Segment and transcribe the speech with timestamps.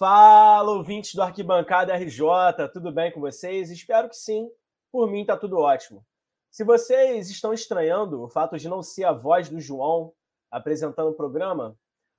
[0.00, 3.70] Fala, ouvintes do Arquibancada RJ, tudo bem com vocês?
[3.70, 4.50] Espero que sim.
[4.90, 6.02] Por mim, tá tudo ótimo.
[6.50, 10.14] Se vocês estão estranhando o fato de não ser a voz do João
[10.50, 11.76] apresentando o programa,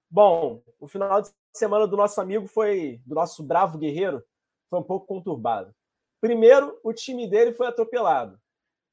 [0.08, 4.23] bom, o final de semana do nosso amigo foi, do nosso bravo guerreiro,
[4.70, 5.73] foi um pouco conturbado.
[6.22, 8.40] Primeiro, o time dele foi atropelado.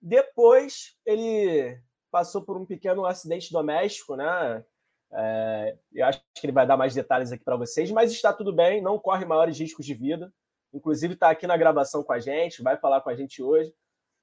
[0.00, 1.78] Depois, ele
[2.10, 4.64] passou por um pequeno acidente doméstico, né?
[5.10, 8.52] É, eu acho que ele vai dar mais detalhes aqui para vocês, mas está tudo
[8.52, 10.32] bem, não corre maiores riscos de vida.
[10.72, 13.74] Inclusive, está aqui na gravação com a gente, vai falar com a gente hoje,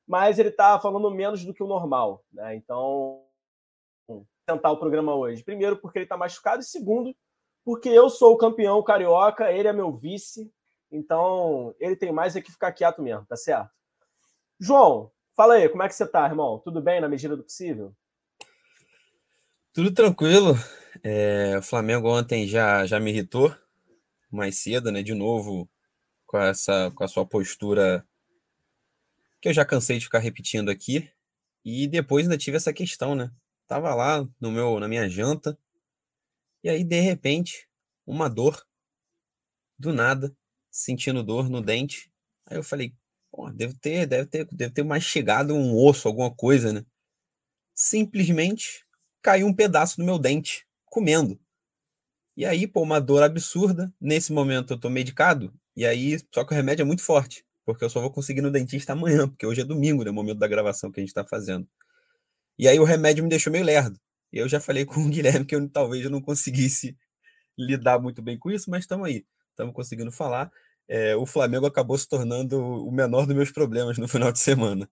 [0.07, 2.55] mas ele está falando menos do que o normal, né?
[2.55, 3.25] Então,
[4.45, 5.43] tentar o programa hoje.
[5.43, 7.15] Primeiro, porque ele está machucado, e segundo,
[7.63, 10.53] porque eu sou o campeão carioca, ele é meu vice,
[10.91, 13.71] então ele tem mais é que ficar quieto mesmo, tá certo?
[14.59, 16.59] João, fala aí, como é que você tá, irmão?
[16.59, 17.93] Tudo bem na medida do possível?
[19.75, 20.53] Tudo tranquilo.
[21.03, 23.53] É, o Flamengo ontem já, já me irritou
[24.31, 25.03] mais cedo, né?
[25.03, 25.69] De novo,
[26.25, 28.07] com essa com a sua postura
[29.41, 31.11] que eu já cansei de ficar repetindo aqui.
[31.65, 33.29] E depois ainda tive essa questão, né?
[33.67, 35.59] Tava lá no meu na minha janta
[36.63, 37.67] e aí de repente
[38.07, 38.65] uma dor
[39.77, 40.33] do nada,
[40.71, 42.09] sentindo dor no dente.
[42.45, 42.95] Aí eu falei,
[43.29, 46.85] pô, deve ter, deve ter, deve ter mastigado um osso, alguma coisa, né?
[47.73, 48.84] Simplesmente
[49.25, 51.39] caiu um pedaço do meu dente, comendo.
[52.37, 53.91] E aí, pô, uma dor absurda.
[53.99, 57.83] Nesse momento eu tô medicado, e aí, só que o remédio é muito forte, porque
[57.83, 60.91] eu só vou conseguir no dentista amanhã, porque hoje é domingo, né, momento da gravação
[60.91, 61.67] que a gente tá fazendo.
[62.59, 63.99] E aí o remédio me deixou meio lerdo.
[64.31, 66.95] E eu já falei com o Guilherme que eu talvez eu não conseguisse
[67.57, 70.51] lidar muito bem com isso, mas estamos aí, estamos conseguindo falar.
[70.87, 74.87] É, o Flamengo acabou se tornando o menor dos meus problemas no final de semana.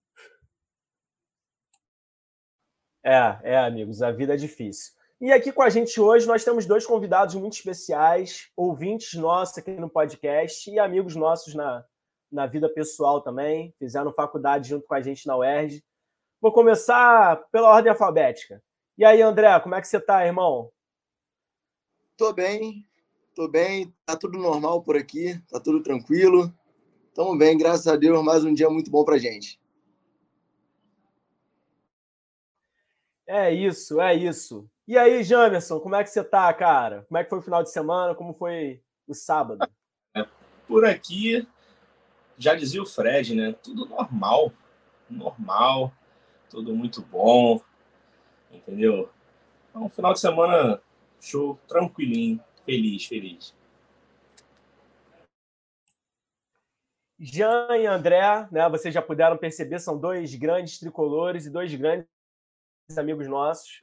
[3.04, 4.94] É, é, amigos, a vida é difícil.
[5.20, 9.72] E aqui com a gente hoje nós temos dois convidados muito especiais, ouvintes nossos aqui
[9.72, 11.84] no podcast e amigos nossos na,
[12.32, 15.84] na vida pessoal também, fizeram faculdade junto com a gente na UERJ.
[16.40, 18.62] Vou começar pela ordem alfabética.
[18.96, 20.70] E aí, André, como é que você tá, irmão?
[22.16, 22.86] Tô bem,
[23.34, 26.52] tô bem, tá tudo normal por aqui, tá tudo tranquilo.
[27.14, 29.60] Tamo bem, graças a Deus, mais um dia muito bom pra gente.
[33.26, 34.68] É isso, é isso.
[34.86, 37.04] E aí, Jamerson, como é que você tá, cara?
[37.08, 38.14] Como é que foi o final de semana?
[38.14, 39.66] Como foi o sábado?
[40.14, 40.26] É,
[40.66, 41.48] por aqui,
[42.36, 43.54] já dizia o Fred, né?
[43.62, 44.52] Tudo normal,
[45.08, 45.92] normal,
[46.50, 47.60] tudo muito bom,
[48.50, 49.08] entendeu?
[49.70, 50.82] Então, final de semana
[51.18, 53.54] show, tranquilinho, feliz, feliz.
[57.18, 62.06] Jean e André, né, vocês já puderam perceber, são dois grandes tricolores e dois grandes
[62.96, 63.82] amigos nossos.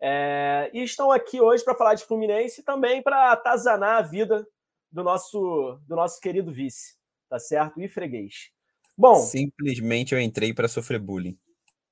[0.00, 4.46] É, e estão aqui hoje para falar de Fluminense e também para atazanar a vida
[4.90, 6.96] do nosso, do nosso querido vice,
[7.28, 7.80] tá certo?
[7.80, 8.50] E freguês.
[8.96, 9.16] Bom.
[9.16, 11.38] Simplesmente eu entrei para sofrer bullying.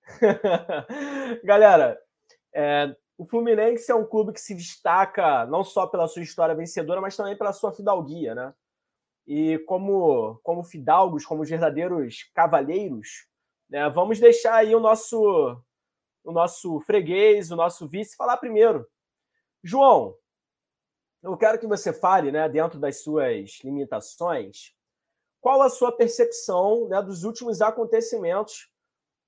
[1.44, 2.00] Galera,
[2.54, 7.00] é, o Fluminense é um clube que se destaca não só pela sua história vencedora,
[7.00, 8.54] mas também pela sua fidalguia, né?
[9.26, 13.26] E como, como fidalgos, como verdadeiros cavalheiros,
[13.68, 15.62] né, vamos deixar aí o nosso
[16.28, 18.86] o nosso freguês, o nosso vice, falar primeiro.
[19.64, 20.14] João,
[21.22, 24.74] eu quero que você fale, né, dentro das suas limitações,
[25.40, 28.70] qual a sua percepção né, dos últimos acontecimentos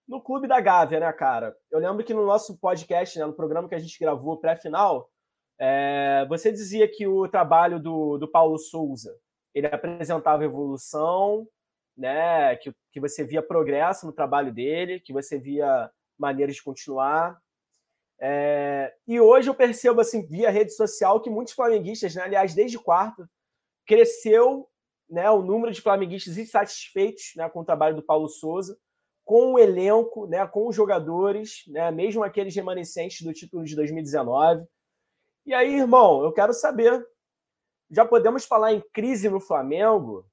[0.06, 1.56] no Clube da Gávea, né, cara?
[1.70, 5.10] Eu lembro que no nosso podcast, né, no programa que a gente gravou pré-final,
[5.58, 9.16] é, você dizia que o trabalho do, do Paulo Souza
[9.54, 11.48] ele apresentava evolução,
[11.96, 17.40] né, que, que você via progresso no trabalho dele, que você via maneiras de continuar.
[18.20, 22.78] É, e hoje eu percebo, assim, via rede social, que muitos flamenguistas, né, aliás, desde
[22.78, 23.28] quarta,
[23.86, 24.68] cresceu
[25.08, 28.78] né, o número de flamenguistas insatisfeitos né, com o trabalho do Paulo Souza,
[29.24, 34.64] com o elenco, né, com os jogadores, né, mesmo aqueles remanescentes do título de 2019.
[35.46, 37.04] E aí, irmão, eu quero saber,
[37.90, 40.29] já podemos falar em crise no Flamengo?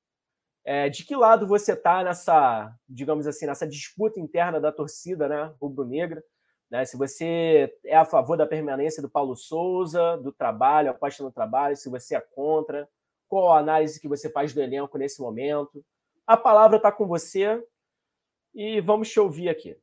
[0.70, 5.56] É, de que lado você está nessa, digamos assim, nessa disputa interna da torcida, né,
[5.62, 6.22] rubro-negra?
[6.70, 6.84] Né?
[6.84, 11.78] Se você é a favor da permanência do Paulo Souza, do trabalho, aposta no trabalho,
[11.78, 12.86] se você é contra,
[13.30, 15.86] qual a análise que você faz do elenco nesse momento?
[16.28, 17.66] A palavra está com você
[18.54, 19.78] e vamos te ouvir aqui.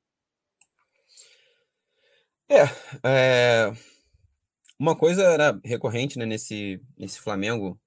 [2.46, 2.64] É,
[3.02, 3.72] é,
[4.78, 7.80] uma coisa era recorrente né, nesse, nesse Flamengo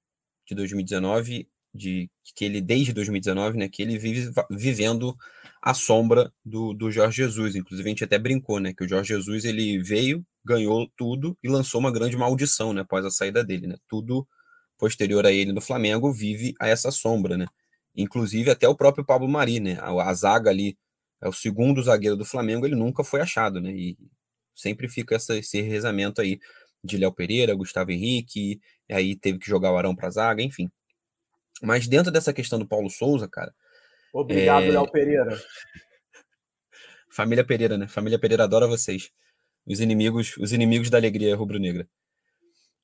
[0.47, 5.15] de 2019 de que ele desde 2019, né, que ele vive vivendo
[5.61, 7.55] a sombra do, do Jorge Jesus.
[7.55, 11.49] Inclusive a gente até brincou, né, que o Jorge Jesus ele veio, ganhou tudo e
[11.49, 13.75] lançou uma grande maldição, né, após a saída dele, né?
[13.87, 14.27] Tudo
[14.77, 17.47] posterior a ele no Flamengo vive a essa sombra, né?
[17.95, 19.77] Inclusive até o próprio Pablo Mari, né?
[19.81, 20.77] A, a zaga ali,
[21.21, 23.71] é o segundo zagueiro do Flamengo, ele nunca foi achado, né?
[23.71, 23.97] E
[24.55, 26.39] sempre fica essa, esse rezamento aí
[26.83, 28.59] de Léo Pereira, Gustavo Henrique,
[28.89, 30.69] aí teve que jogar o Arão para zaga, enfim.
[31.61, 33.53] Mas dentro dessa questão do Paulo Souza, cara.
[34.13, 34.71] Obrigado, é...
[34.71, 35.41] Léo Pereira.
[37.09, 37.87] Família Pereira, né?
[37.87, 39.09] Família Pereira adora vocês.
[39.65, 41.87] Os inimigos, os inimigos da alegria rubro-negra.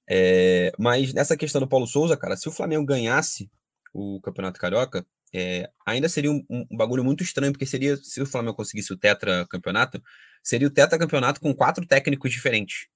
[0.09, 0.71] É...
[0.77, 3.49] Mas nessa questão do Paulo Souza, cara, se o Flamengo ganhasse
[3.93, 5.69] o Campeonato Carioca, é...
[5.85, 9.45] ainda seria um, um, bagulho muito estranho, porque seria, se o Flamengo conseguisse o Tetra
[9.49, 10.01] Campeonato,
[10.43, 12.87] seria o Tetra Campeonato com quatro técnicos diferentes.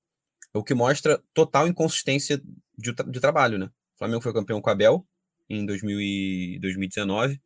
[0.53, 2.41] O que mostra total inconsistência
[2.77, 3.67] de, de trabalho, né?
[3.95, 5.05] O Flamengo foi campeão com Abel
[5.49, 7.41] em 2000 e 2019,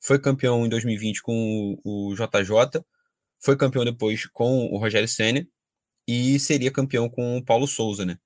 [0.00, 2.82] foi campeão em 2020 com o, o JJ,
[3.40, 5.46] foi campeão depois com o Rogério Senna
[6.06, 8.18] e seria campeão com o Paulo Souza, né?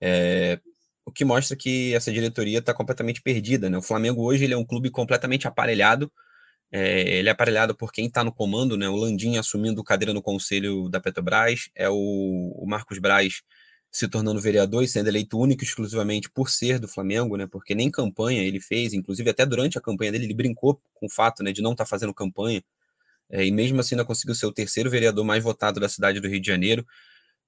[0.00, 0.60] É,
[1.04, 3.78] o que mostra que essa diretoria está completamente perdida, né?
[3.78, 6.12] O Flamengo hoje ele é um clube completamente aparelhado,
[6.70, 8.88] é, ele é aparelhado por quem está no comando, né?
[8.88, 13.42] O Landim assumindo cadeira no conselho da Petrobras, é o, o Marcos Braz
[13.90, 17.46] se tornando vereador e sendo eleito único exclusivamente por ser do Flamengo, né?
[17.46, 21.10] Porque nem campanha ele fez, inclusive até durante a campanha dele ele brincou com o
[21.10, 22.62] fato, né, de não estar tá fazendo campanha.
[23.30, 26.28] É, e mesmo assim ainda conseguiu ser o terceiro vereador mais votado da cidade do
[26.28, 26.86] Rio de Janeiro.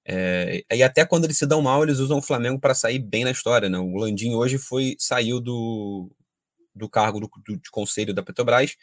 [0.05, 3.23] É, e até quando eles se dão mal, eles usam o Flamengo para sair bem
[3.23, 3.77] na história, né?
[3.77, 6.11] O Landim hoje foi saiu do,
[6.75, 8.75] do cargo do, do, de conselho da Petrobras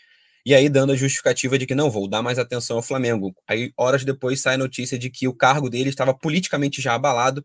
[0.49, 3.35] e aí dando a justificativa de que não vou dar mais atenção ao Flamengo.
[3.47, 7.45] Aí horas depois sai a notícia de que o cargo dele estava politicamente já abalado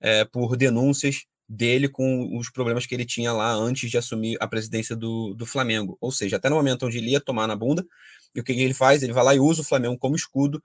[0.00, 4.46] é, por denúncias dele com os problemas que ele tinha lá antes de assumir a
[4.46, 5.98] presidência do, do Flamengo.
[6.00, 7.84] Ou seja, até no momento onde ele ia tomar na bunda,
[8.32, 9.02] e o que ele faz?
[9.02, 10.62] Ele vai lá e usa o Flamengo como escudo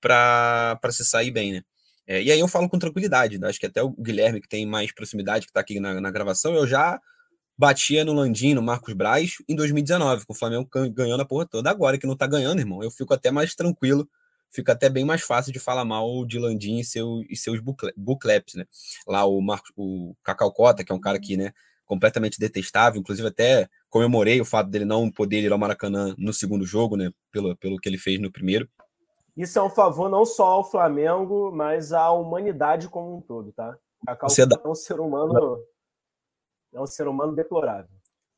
[0.00, 1.62] para se sair bem, né?
[2.08, 3.48] É, e aí eu falo com tranquilidade, né?
[3.48, 6.56] acho que até o Guilherme, que tem mais proximidade, que está aqui na, na gravação,
[6.56, 7.00] eu já
[7.56, 11.70] batia no Landim, no Marcos Braz, em 2019, com o Flamengo ganhando a porra toda.
[11.70, 14.08] Agora que não tá ganhando, irmão, eu fico até mais tranquilo,
[14.50, 17.60] fica até bem mais fácil de falar mal de Landim e, seu, e seus
[17.96, 18.66] bucleps, né?
[19.06, 21.52] Lá o Marcos, o Cacau Cota, que é um cara que, né,
[21.86, 26.64] completamente detestável, inclusive até comemorei o fato dele não poder ir ao Maracanã no segundo
[26.64, 28.68] jogo, né, pelo, pelo que ele fez no primeiro.
[29.36, 33.76] Isso é um favor não só ao Flamengo, mas à humanidade como um todo, tá?
[34.06, 35.58] Cacau Você é um ser humano
[36.74, 37.90] é um ser humano deplorável.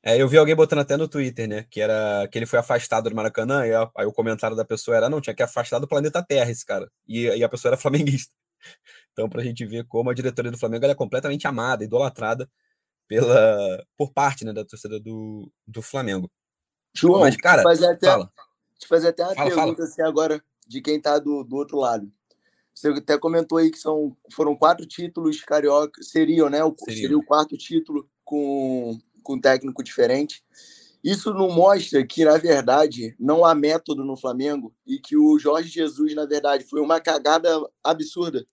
[0.02, 1.66] É, eu vi alguém botando até no Twitter, né?
[1.68, 4.96] Que era que ele foi afastado do Maracanã, e a, aí o comentário da pessoa
[4.96, 6.88] era: não, tinha que afastar do planeta Terra esse cara.
[7.08, 8.32] E, e a pessoa era flamenguista.
[9.12, 12.48] Então, para a gente ver como a diretoria do Flamengo é completamente amada, idolatrada
[13.08, 16.30] pela, por parte né, da torcida do, do Flamengo.
[16.94, 18.30] João, Mas, cara, fazer até, fala.
[18.78, 19.88] Te fazer até uma fala, pergunta fala.
[19.88, 22.10] assim agora de quem está do, do outro lado.
[22.74, 26.62] Você até comentou aí que são, foram quatro títulos carioca, seriam, né?
[26.62, 27.02] O, seria.
[27.02, 30.44] seria o quarto título com, com um técnico diferente.
[31.02, 35.68] Isso não mostra que, na verdade, não há método no Flamengo e que o Jorge
[35.68, 37.48] Jesus, na verdade, foi uma cagada
[37.82, 38.44] absurda?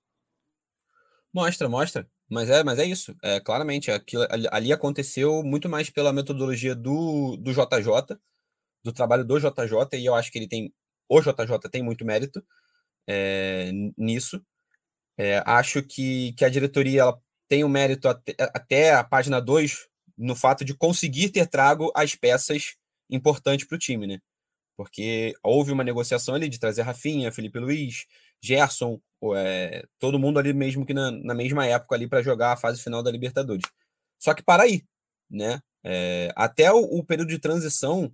[1.33, 2.07] Mostra, mostra.
[2.29, 3.15] Mas é, mas é isso.
[3.23, 8.17] É, claramente, aquilo, ali aconteceu muito mais pela metodologia do, do JJ,
[8.83, 10.73] do trabalho do JJ, e eu acho que ele tem.
[11.09, 12.43] O JJ tem muito mérito
[13.07, 14.39] é, nisso.
[15.17, 19.39] É, acho que, que a diretoria ela tem o um mérito até, até a página
[19.39, 22.75] 2 no fato de conseguir ter trago as peças
[23.09, 24.19] importantes para o time, né?
[24.75, 28.05] Porque houve uma negociação ali de trazer Rafinha, Felipe Luiz,
[28.41, 28.99] Gerson,
[29.35, 32.81] é, todo mundo ali mesmo que na, na mesma época ali para jogar a fase
[32.81, 33.63] final da Libertadores.
[34.19, 34.83] Só que para aí,
[35.29, 35.61] né?
[35.83, 38.11] É, até o, o, período de transição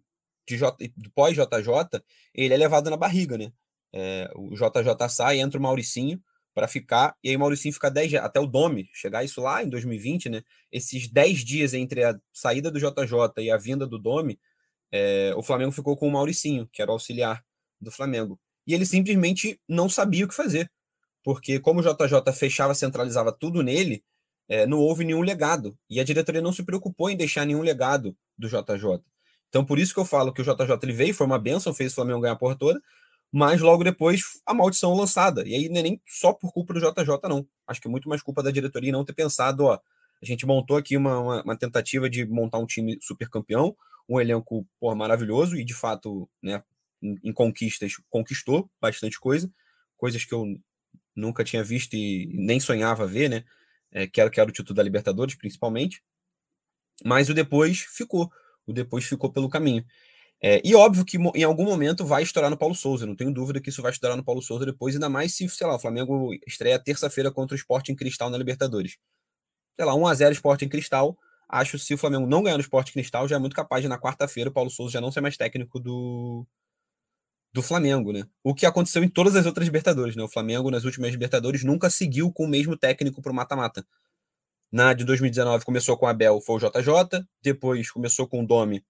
[0.48, 2.02] de J, pós-JJ,
[2.34, 3.52] ele é levado na barriga, né?
[3.94, 6.22] É, o JJ sai, entra o Mauricinho,
[6.54, 9.70] para ficar, e aí Mauricinho fica 10 dias, até o Domi chegar isso lá em
[9.70, 10.44] 2020, né?
[10.72, 14.40] Esses 10 dias entre a saída do JJ e a vinda do Domi,
[14.92, 17.44] é, o Flamengo ficou com o Mauricinho, que era o auxiliar
[17.80, 18.40] do Flamengo.
[18.68, 20.70] E ele simplesmente não sabia o que fazer,
[21.24, 24.04] porque como o JJ fechava, centralizava tudo nele,
[24.48, 25.78] é, não houve nenhum legado.
[25.90, 29.02] E a diretoria não se preocupou em deixar nenhum legado do JJ.
[29.48, 31.92] Então, por isso que eu falo que o JJ ele veio, foi uma benção, fez
[31.92, 32.82] o Flamengo ganhar a porra toda,
[33.32, 35.48] mas logo depois a maldição lançada.
[35.48, 37.48] E aí não é nem só por culpa do JJ, não.
[37.68, 39.80] Acho que é muito mais culpa da diretoria não ter pensado, ó,
[40.22, 43.76] a gente montou aqui uma, uma, uma tentativa de montar um time super campeão,
[44.08, 46.64] um elenco porra, maravilhoso, e de fato, né,
[47.02, 49.50] em, em, conquistas, conquistou bastante coisa,
[49.96, 50.46] coisas que eu
[51.16, 53.44] nunca tinha visto e nem sonhava ver, né?
[53.92, 56.02] É, quero o título da Libertadores, principalmente.
[57.04, 58.30] Mas o depois ficou.
[58.66, 59.84] O depois ficou pelo caminho.
[60.42, 63.60] É, e óbvio que em algum momento vai estourar no Paulo Souza, não tenho dúvida
[63.60, 66.34] que isso vai estourar no Paulo Souza depois, ainda mais se, sei lá, o Flamengo
[66.48, 68.98] estreia terça-feira contra o Sport em Cristal na Libertadores.
[69.76, 71.18] Sei lá, 1x0 Sport em Cristal,
[71.50, 73.90] acho que se o Flamengo não ganhar no Esporte Cristal, já é muito capaz de
[73.90, 76.46] na quarta-feira o Paulo Souza já não ser mais técnico do,
[77.52, 78.24] do Flamengo, né?
[78.44, 80.24] O que aconteceu em todas as outras Libertadores, né?
[80.24, 83.86] O Flamengo nas últimas Libertadores nunca seguiu com o mesmo técnico para o mata-mata.
[84.72, 88.86] Na de 2019 começou com o Abel, foi o JJ, depois começou com o Domi,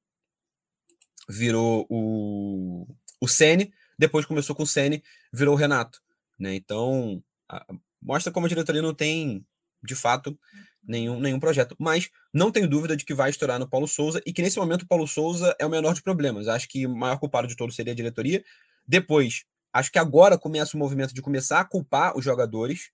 [1.29, 2.87] virou o,
[3.21, 6.01] o Sene, depois começou com o Sene, virou o Renato,
[6.39, 6.55] né?
[6.55, 7.65] Então, a,
[8.01, 9.45] mostra como a diretoria não tem,
[9.83, 10.37] de fato,
[10.83, 11.75] nenhum, nenhum projeto.
[11.77, 14.83] Mas não tenho dúvida de que vai estourar no Paulo Souza e que nesse momento
[14.83, 16.47] o Paulo Souza é o menor de problemas.
[16.47, 18.43] Acho que o maior culpado de todos seria a diretoria.
[18.87, 22.89] Depois, acho que agora começa o movimento de começar a culpar os jogadores,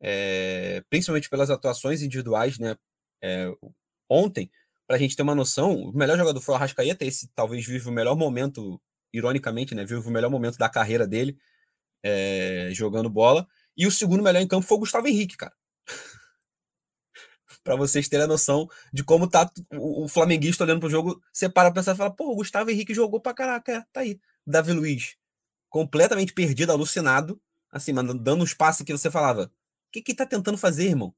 [0.00, 2.76] é, principalmente pelas atuações individuais, né?
[3.22, 3.50] É,
[4.08, 4.50] ontem,
[4.86, 7.88] para a gente ter uma noção, o melhor jogador foi o Arrascaeta, esse talvez vive
[7.88, 8.80] o melhor momento,
[9.12, 9.84] ironicamente, né?
[9.84, 11.36] Vive o melhor momento da carreira dele
[12.02, 13.46] é, jogando bola.
[13.76, 15.54] E o segundo melhor em campo foi o Gustavo Henrique, cara
[17.64, 21.20] para vocês terem a noção de como tá o, o flamenguista olhando pro jogo.
[21.32, 24.00] Você para pra pensar e fala, pô, o Gustavo Henrique jogou pra caraca, é, tá
[24.00, 24.20] aí.
[24.46, 25.16] Davi Luiz,
[25.68, 27.40] completamente perdido, alucinado,
[27.70, 29.44] assim, dando um espaço que você falava.
[29.88, 31.08] O que que tá tentando fazer, irmão?
[31.08, 31.14] O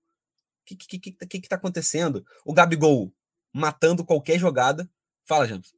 [0.64, 2.24] que que, que, que que tá acontecendo?
[2.44, 3.12] O Gabigol
[3.52, 4.88] matando qualquer jogada.
[5.24, 5.74] Fala, James.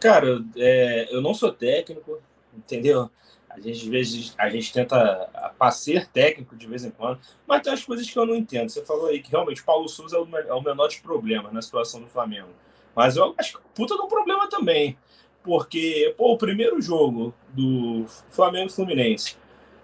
[0.00, 2.20] Cara, é, eu não sou técnico,
[2.56, 3.10] entendeu?
[3.50, 5.28] A gente, às vezes, a gente tenta
[5.72, 8.70] ser técnico de vez em quando, mas tem umas coisas que eu não entendo.
[8.70, 11.50] Você falou aí que realmente o Paulo Souza é o, é o menor de problema
[11.50, 12.50] na situação do Flamengo.
[12.94, 14.96] Mas eu acho que puta de um problema também.
[15.42, 19.36] Porque, pô, o primeiro jogo do Flamengo Fluminense.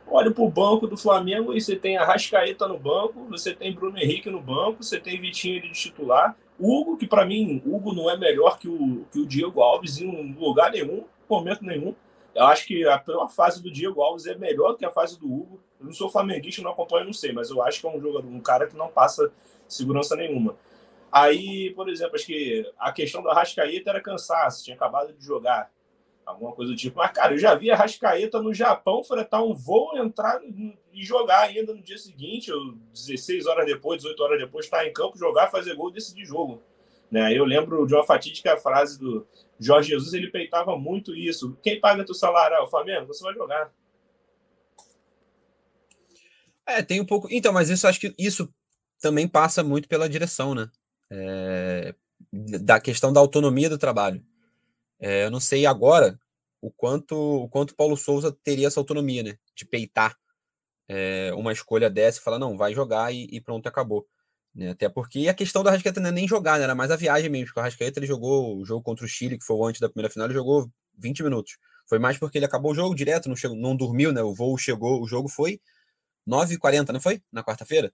[0.09, 3.99] Olha pro banco do Flamengo e você tem a Rascaeta no banco, você tem Bruno
[3.99, 6.37] Henrique no banco, você tem Vitinho de titular.
[6.59, 10.33] Hugo, que para mim, Hugo não é melhor que o, que o Diego Alves em
[10.33, 11.95] lugar nenhum, momento nenhum.
[12.35, 15.27] Eu acho que a pior fase do Diego Alves é melhor que a fase do
[15.27, 15.61] Hugo.
[15.81, 18.29] Eu não sou flamenguista, não acompanho, não sei, mas eu acho que é um jogador,
[18.29, 19.33] um cara que não passa
[19.67, 20.57] segurança nenhuma.
[21.11, 25.71] Aí, por exemplo, acho que a questão do Arrascaeta era cansaço, tinha acabado de jogar,
[26.27, 26.99] alguma coisa do tipo.
[26.99, 30.41] Mas, cara, eu já vi a Arrascaeta no Japão fretar um voo, entrar
[30.93, 34.93] e jogar ainda no dia seguinte, ou 16 horas depois, 18 horas depois, estar em
[34.93, 36.61] campo, jogar, fazer gol e decidir jogo.
[37.09, 37.33] Né?
[37.33, 39.25] Eu lembro de uma fatídica frase do
[39.59, 41.57] Jorge Jesus, ele peitava muito isso.
[41.63, 42.57] Quem paga teu salário?
[42.57, 43.73] Ah, o Flamengo, você vai jogar.
[46.67, 47.29] É, tem um pouco.
[47.31, 48.53] Então, mas isso acho que isso
[49.01, 50.69] também passa muito pela direção, né?
[51.11, 51.95] É...
[52.33, 54.23] Da questão da autonomia do trabalho.
[55.01, 56.19] É, eu não sei agora
[56.61, 59.39] o quanto o quanto Paulo Souza teria essa autonomia, né?
[59.55, 60.17] De peitar
[60.89, 64.07] é, uma escolha dessa e falar, não, vai jogar e, e pronto, acabou.
[64.55, 64.71] Né?
[64.71, 66.65] Até porque a questão da Rascaeta não é nem jogar, né?
[66.65, 67.47] era mais a viagem mesmo.
[67.47, 69.89] Porque o Rascaeta ele jogou o jogo contra o Chile, que foi o antes da
[69.89, 71.59] primeira final, ele jogou 20 minutos.
[71.89, 74.23] Foi mais porque ele acabou o jogo direto, não, chegou, não dormiu, né?
[74.23, 75.61] O voo chegou, o jogo foi
[76.29, 77.23] 9h40, não foi?
[77.33, 77.93] Na quarta-feira?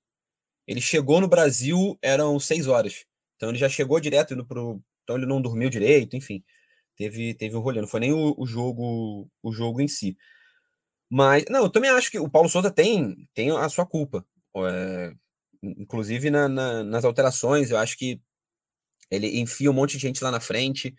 [0.66, 3.04] Ele chegou no Brasil, eram 6 horas.
[3.36, 4.80] Então ele já chegou direto indo pro.
[5.02, 6.42] Então ele não dormiu direito, enfim.
[6.96, 10.16] Teve, teve um rolê, não foi nem o, o, jogo o jogo em si.
[11.10, 14.24] Mas, não, eu também acho que o Paulo Souza tem, tem a sua culpa.
[14.56, 15.12] É,
[15.62, 18.20] inclusive na, na, nas alterações, eu acho que
[19.10, 20.94] ele enfia um monte de gente lá na frente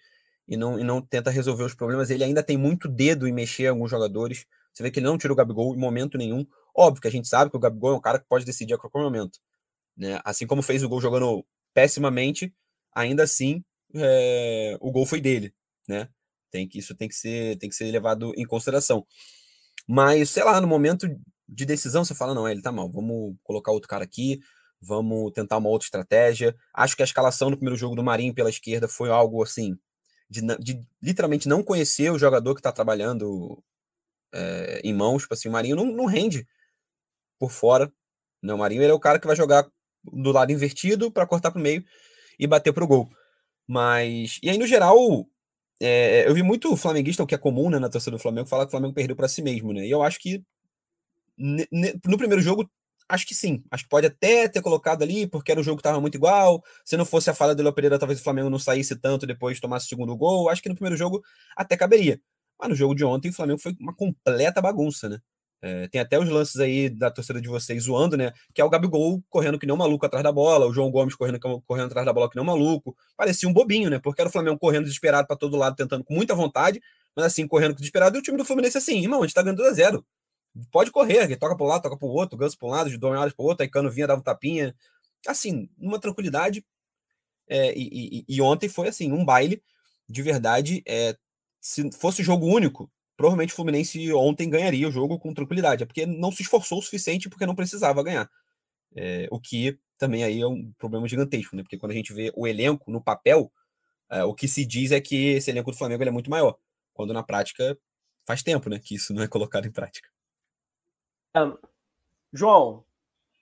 [0.48, 2.10] e não, e não tenta resolver os problemas.
[2.10, 4.46] Ele ainda tem muito dedo em mexer alguns jogadores.
[4.74, 6.46] Você vê que ele não tira o Gabigol em momento nenhum.
[6.76, 8.78] Óbvio que a gente sabe que o Gabigol é um cara que pode decidir a
[8.78, 9.40] qualquer momento.
[9.98, 10.20] Né?
[10.24, 12.54] Assim como fez o gol jogando pessimamente,
[12.94, 13.64] ainda assim
[13.96, 15.54] é, o gol foi dele.
[15.88, 16.10] Né?
[16.52, 19.06] Tem que, isso tem que, ser, tem que ser levado em consideração.
[19.88, 21.08] Mas, sei lá, no momento
[21.48, 24.40] de decisão, você fala, não, ele tá mal, vamos colocar outro cara aqui,
[24.82, 26.56] vamos tentar uma outra estratégia.
[26.74, 29.78] Acho que a escalação no primeiro jogo do Marinho pela esquerda foi algo assim,
[30.30, 33.62] de, de literalmente não conhecer o jogador que está trabalhando
[34.34, 35.24] é, em mãos.
[35.24, 36.48] Tipo assim, o Marinho não, não rende
[37.40, 37.92] por fora.
[38.42, 38.54] Né?
[38.54, 39.68] O Marinho ele é o cara que vai jogar
[40.04, 41.84] do lado invertido para cortar para o meio
[42.38, 43.10] e bater para o gol.
[43.68, 44.98] Mas, e aí no geral,
[45.86, 48.64] é, eu vi muito flamenguista, o que é comum né, na torcida do Flamengo, falar
[48.66, 49.86] que o Flamengo perdeu para si mesmo, né?
[49.86, 50.44] E eu acho que
[51.38, 52.70] no primeiro jogo,
[53.10, 53.64] acho que sim.
[53.72, 56.64] Acho que pode até ter colocado ali, porque era um jogo que estava muito igual.
[56.86, 59.60] Se não fosse a falha do Léo Pereira, talvez o Flamengo não saísse tanto depois
[59.60, 60.50] tomasse o segundo gol.
[60.50, 61.22] Acho que no primeiro jogo
[61.56, 62.22] até caberia.
[62.60, 65.20] Mas no jogo de ontem, o Flamengo foi uma completa bagunça, né?
[65.66, 68.34] É, tem até os lances aí da torcida de vocês zoando, né?
[68.54, 71.16] Que é o Gabigol correndo que nem um maluco atrás da bola, o João Gomes
[71.16, 72.94] correndo, correndo atrás da bola que nem um maluco.
[73.16, 73.98] Parecia um bobinho, né?
[73.98, 76.82] Porque era o Flamengo correndo desesperado para todo lado, tentando com muita vontade,
[77.16, 78.18] mas assim, correndo desesperado.
[78.18, 80.06] E o time do Fluminense assim, irmão, a gente tá ganhando 2 a 0
[80.70, 82.98] pode correr, toca para um lado, toca para o outro, ganso para um lado, de
[82.98, 84.76] dois para o outro, aí Cano vinha, dava um tapinha.
[85.26, 86.66] Assim, uma tranquilidade.
[87.48, 89.64] É, e, e, e, ontem foi assim, um baile
[90.08, 90.84] de verdade.
[90.86, 91.16] É,
[91.62, 96.06] se fosse jogo único, provavelmente o Fluminense ontem ganharia o jogo com tranquilidade, é porque
[96.06, 98.30] não se esforçou o suficiente porque não precisava ganhar.
[98.96, 101.64] É, o que também aí é um problema gigantesco, né?
[101.64, 103.52] Porque quando a gente vê o elenco no papel,
[104.10, 106.58] é, o que se diz é que esse elenco do Flamengo é muito maior,
[106.94, 107.78] quando na prática
[108.26, 108.80] faz tempo, né?
[108.80, 110.10] Que isso não é colocado em prática.
[111.36, 111.58] Um,
[112.32, 112.86] João,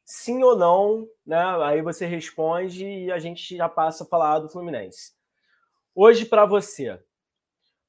[0.05, 1.41] sim ou não, né?
[1.63, 5.13] Aí você responde e a gente já passa a falar do Fluminense.
[5.93, 7.01] Hoje, para você,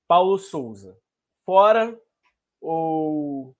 [0.09, 0.99] Paulo Souza,
[1.45, 1.99] fora
[2.61, 3.55] ou.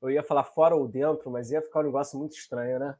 [0.00, 2.96] Eu ia falar fora ou dentro, mas ia ficar um negócio muito estranho, né?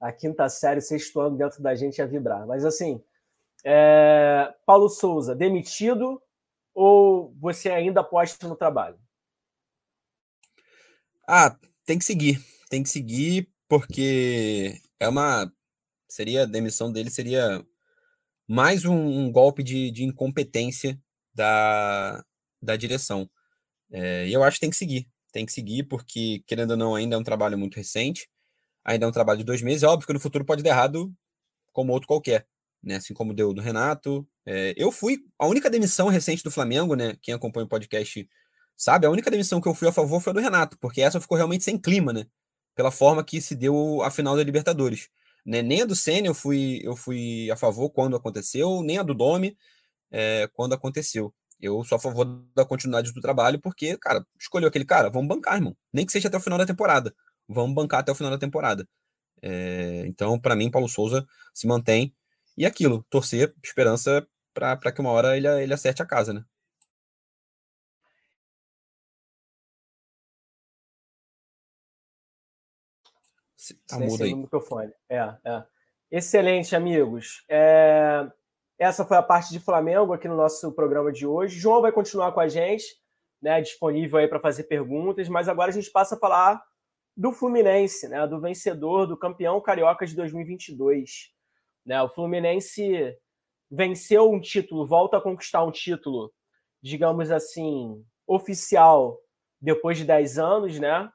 [0.00, 2.46] A quinta série, sexto ano dentro da gente ia vibrar.
[2.46, 3.02] Mas assim,
[3.64, 4.54] é...
[4.64, 6.22] Paulo Souza, demitido
[6.74, 8.98] ou você ainda aposta no trabalho?
[11.26, 12.44] Ah, tem que seguir.
[12.68, 15.50] Tem que seguir porque é uma.
[16.08, 17.64] Seria a demissão dele seria
[18.46, 21.00] mais um, um golpe de, de, incompetência
[21.32, 22.22] da,
[22.62, 23.28] da direção.
[23.94, 25.08] É, e eu acho que tem que seguir.
[25.32, 28.28] Tem que seguir, porque, querendo ou não, ainda é um trabalho muito recente,
[28.84, 29.84] ainda é um trabalho de dois meses.
[29.84, 31.12] É óbvio que no futuro pode dar errado
[31.72, 32.46] como outro qualquer,
[32.82, 32.96] né?
[32.96, 34.26] Assim como deu do Renato.
[34.46, 35.18] É, eu fui.
[35.38, 37.16] A única demissão recente do Flamengo, né?
[37.22, 38.28] Quem acompanha o podcast
[38.76, 41.20] sabe, a única demissão que eu fui a favor foi a do Renato, porque essa
[41.20, 42.26] ficou realmente sem clima, né?
[42.74, 45.08] Pela forma que se deu a final da Libertadores.
[45.46, 45.62] Né?
[45.62, 49.14] Nem a do Senna eu fui, eu fui a favor quando aconteceu, nem a do
[49.14, 49.56] Domi
[50.10, 51.32] é, quando aconteceu.
[51.60, 55.56] Eu sou a favor da continuidade do trabalho, porque, cara, escolheu aquele cara, vamos bancar,
[55.56, 55.76] irmão.
[55.92, 57.14] Nem que seja até o final da temporada.
[57.48, 58.86] Vamos bancar até o final da temporada.
[59.42, 62.14] É, então, para mim, Paulo Souza se mantém.
[62.56, 66.44] E aquilo, torcer, esperança para que uma hora ele, ele acerte a casa, né?
[73.86, 74.34] Tá mudo aí.
[74.34, 74.92] microfone.
[75.08, 75.64] É, é.
[76.10, 77.44] Excelente, amigos.
[77.48, 78.30] É...
[78.78, 81.58] Essa foi a parte de Flamengo aqui no nosso programa de hoje.
[81.58, 82.84] João vai continuar com a gente,
[83.40, 86.62] né, disponível aí para fazer perguntas, mas agora a gente passa a falar
[87.16, 91.32] do Fluminense, né, do vencedor, do campeão carioca de 2022.
[91.86, 93.16] Né, o Fluminense
[93.70, 96.32] venceu um título, volta a conquistar um título,
[96.82, 99.20] digamos assim, oficial
[99.60, 101.08] depois de 10 anos, né?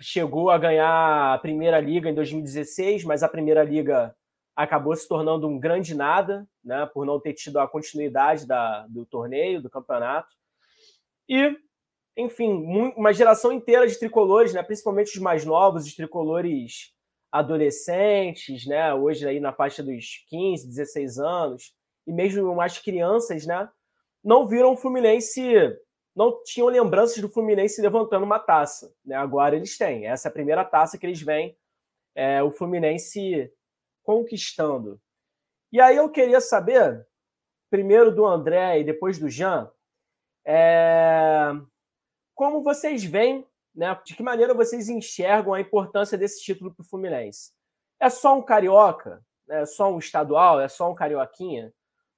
[0.00, 4.14] Chegou a ganhar a Primeira Liga em 2016, mas a Primeira Liga
[4.54, 9.06] acabou se tornando um grande nada, né, por não ter tido a continuidade da, do
[9.06, 10.34] torneio, do campeonato.
[11.28, 11.56] E,
[12.16, 12.52] enfim,
[12.96, 16.92] uma geração inteira de tricolores, né, principalmente os mais novos, os tricolores
[17.30, 21.74] adolescentes, né, hoje aí na faixa dos 15, 16 anos,
[22.06, 23.68] e mesmo mais crianças, né,
[24.22, 25.42] não viram o Fluminense,
[26.14, 28.94] não tinham lembranças do Fluminense levantando uma taça.
[29.04, 29.16] Né?
[29.16, 30.06] Agora eles têm.
[30.06, 31.56] Essa é a primeira taça que eles veem
[32.14, 33.50] é, o Fluminense
[34.02, 35.00] conquistando.
[35.72, 37.06] E aí eu queria saber,
[37.70, 39.70] primeiro do André e depois do Jean,
[40.44, 41.52] é...
[42.34, 46.86] como vocês veem, né, de que maneira vocês enxergam a importância desse título para o
[46.86, 47.52] Fluminense?
[47.98, 49.24] É só um carioca?
[49.48, 50.60] É só um estadual?
[50.60, 51.72] É só um carioquinha?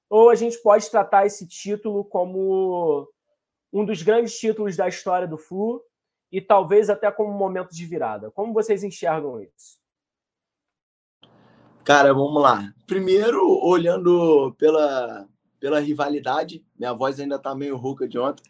[0.09, 3.09] Ou a gente pode tratar esse título como
[3.71, 5.83] um dos grandes títulos da história do Flu
[6.31, 8.31] e talvez até como um momento de virada?
[8.31, 9.79] Como vocês enxergam isso?
[11.85, 12.73] Cara, vamos lá.
[12.87, 15.27] Primeiro, olhando pela,
[15.59, 18.43] pela rivalidade, minha voz ainda tá meio rouca de ontem.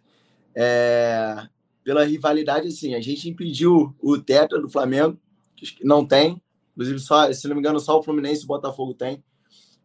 [0.56, 1.46] É,
[1.84, 5.20] pela rivalidade, assim, a gente impediu o tetra do Flamengo,
[5.54, 8.94] que não tem, inclusive, só, se não me engano, só o Fluminense e o Botafogo
[8.94, 9.22] tem.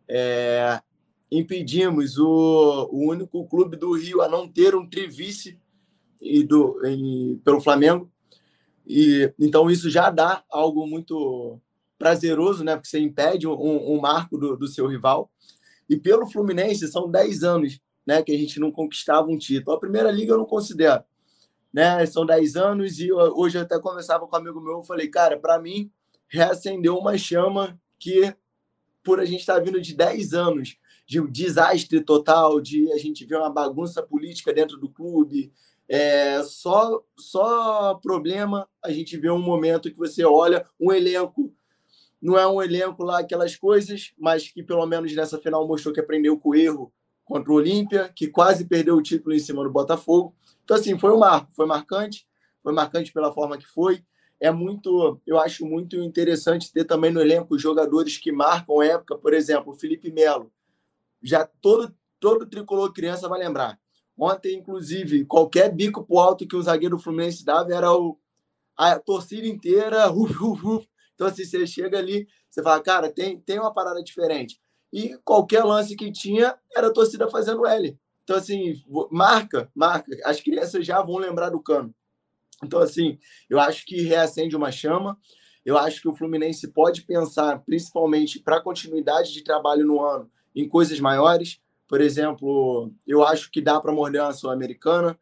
[0.06, 0.80] É,
[1.28, 5.58] impedimos o, o único clube do Rio a não ter um trivice
[6.22, 8.08] e do, em, pelo Flamengo.
[8.86, 11.60] E, então, isso já dá algo muito
[12.00, 12.76] prazeroso, né?
[12.76, 15.30] Porque você impede um, um marco do, do, seu rival.
[15.86, 19.76] E pelo Fluminense, são 10 anos né, que a gente não conquistava um título.
[19.76, 21.04] A primeira liga eu não considero.
[21.70, 22.06] Né?
[22.06, 25.38] São 10 anos e hoje eu até conversava com um amigo meu, eu falei, cara,
[25.38, 25.92] para mim
[26.26, 28.34] reacendeu uma chama que
[29.04, 32.96] por a gente estar tá vindo de 10 anos de um desastre total, de a
[32.96, 35.52] gente ver uma bagunça política dentro do clube,
[35.86, 41.52] é, só só problema a gente vê um momento que você olha um elenco
[42.20, 46.00] não é um elenco lá, aquelas coisas, mas que pelo menos nessa final mostrou que
[46.00, 46.92] aprendeu com o erro
[47.24, 50.34] contra o Olímpia, que quase perdeu o título em cima do Botafogo.
[50.64, 52.26] Então, assim, foi um marco, foi marcante,
[52.62, 54.04] foi marcante pela forma que foi.
[54.38, 59.32] É muito, eu acho muito interessante ter também no elenco jogadores que marcam época, por
[59.32, 60.50] exemplo, o Felipe Melo.
[61.22, 63.78] Já todo, todo tricolor criança vai lembrar.
[64.16, 68.18] Ontem, inclusive, qualquer bico pro alto que o zagueiro Fluminense dava era o,
[68.76, 70.86] a torcida inteira, uf, uf, uf,
[71.20, 74.58] então, assim, você chega ali, você fala, cara, tem, tem uma parada diferente.
[74.90, 77.94] E qualquer lance que tinha era a torcida fazendo L.
[78.24, 80.16] Então, assim, marca, marca.
[80.24, 81.94] As crianças já vão lembrar do cano.
[82.64, 83.18] Então, assim,
[83.50, 85.18] eu acho que reacende uma chama.
[85.62, 90.66] Eu acho que o Fluminense pode pensar, principalmente para continuidade de trabalho no ano, em
[90.66, 91.60] coisas maiores.
[91.86, 95.20] Por exemplo, eu acho que dá para morder uma Sul-Americana.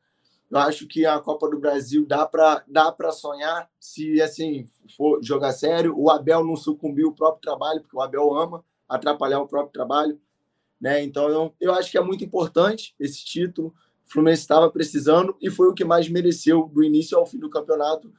[0.50, 5.22] Eu acho que a Copa do Brasil dá para dá para sonhar se assim for
[5.22, 5.94] jogar sério.
[5.96, 10.18] O Abel não sucumbiu o próprio trabalho, porque o Abel ama atrapalhar o próprio trabalho.
[10.80, 11.02] Né?
[11.02, 13.74] Então, eu, eu acho que é muito importante esse título.
[14.06, 17.50] O Fluminense estava precisando e foi o que mais mereceu do início ao fim do
[17.50, 18.10] campeonato.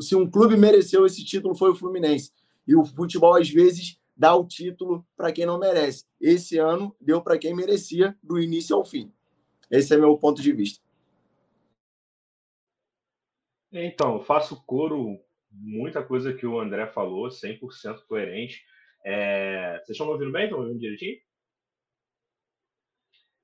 [0.00, 2.32] Se um clube mereceu esse título, foi o Fluminense.
[2.66, 6.06] E o futebol, às vezes, dá o título para quem não merece.
[6.18, 9.12] Esse ano deu para quem merecia, do início ao fim.
[9.70, 10.85] Esse é meu ponto de vista.
[13.72, 15.18] Então, faço coro
[15.50, 18.62] muita coisa que o André falou, 100% coerente.
[19.04, 19.78] É...
[19.78, 20.44] Vocês estão me ouvindo bem?
[20.44, 21.18] Estão me ouvindo direitinho?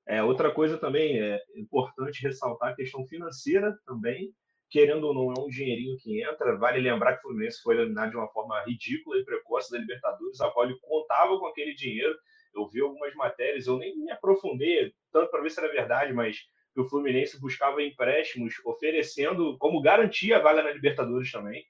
[0.07, 4.35] É, outra coisa também é importante ressaltar a questão financeira também,
[4.69, 6.57] querendo ou não, é um dinheirinho que entra.
[6.59, 10.41] Vale lembrar que o Fluminense foi eliminado de uma forma ridícula e precoce da Libertadores,
[10.41, 12.17] a qual ele contava com aquele dinheiro.
[12.55, 16.37] Eu vi algumas matérias, eu nem me aprofundei tanto para ver se era verdade, mas
[16.75, 21.65] que o Fluminense buscava empréstimos oferecendo como garantia a vaga na Libertadores também.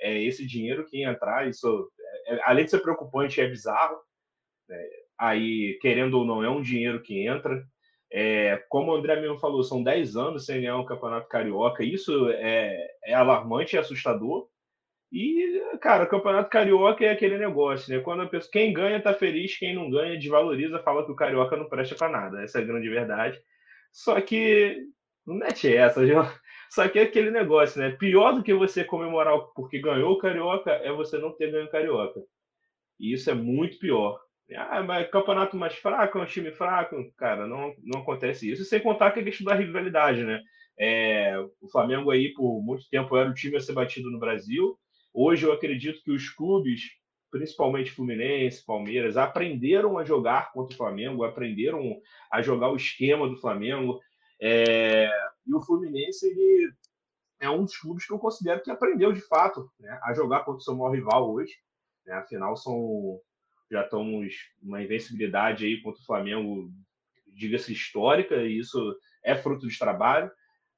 [0.00, 1.90] É esse dinheiro que ia entrar, isso,
[2.26, 3.96] é, é além de ser preocupante, é bizarro.
[4.70, 7.64] É, aí, querendo ou não, é um dinheiro que entra.
[8.10, 11.84] É, como o André mesmo falou, são 10 anos sem ganhar um campeonato carioca.
[11.84, 14.48] Isso é, é alarmante e assustador.
[15.10, 18.02] E, cara, o campeonato carioca é aquele negócio, né?
[18.02, 21.56] Quando a pessoa, quem ganha tá feliz, quem não ganha desvaloriza, fala que o carioca
[21.56, 22.42] não presta para nada.
[22.42, 23.40] Essa é a grande verdade.
[23.92, 24.76] Só que
[25.26, 26.18] não mete essa, viu?
[26.70, 27.90] Só que é aquele negócio, né?
[27.92, 31.70] Pior do que você comemorar porque ganhou o carioca é você não ter ganho o
[31.70, 32.20] carioca.
[33.00, 34.20] E isso é muito pior.
[34.54, 36.96] Ah, mas campeonato mais fraco, é um time fraco.
[37.16, 38.64] Cara, não, não acontece isso.
[38.64, 40.42] Sem contar que a questão da rivalidade, né?
[40.78, 44.78] É, o Flamengo aí, por muito tempo, era o time a ser batido no Brasil.
[45.12, 46.82] Hoje eu acredito que os clubes,
[47.30, 53.36] principalmente Fluminense, Palmeiras, aprenderam a jogar contra o Flamengo, aprenderam a jogar o esquema do
[53.36, 54.00] Flamengo.
[54.40, 55.10] É,
[55.46, 56.72] e o Fluminense, ele
[57.40, 60.58] é um dos clubes que eu considero que aprendeu de fato né, a jogar contra
[60.58, 61.54] o seu maior rival hoje.
[62.04, 62.14] Né?
[62.14, 63.20] Afinal, são
[63.70, 66.70] já estamos uma invencibilidade aí contra o Flamengo,
[67.26, 70.30] diga-se histórica, e isso é fruto de trabalho.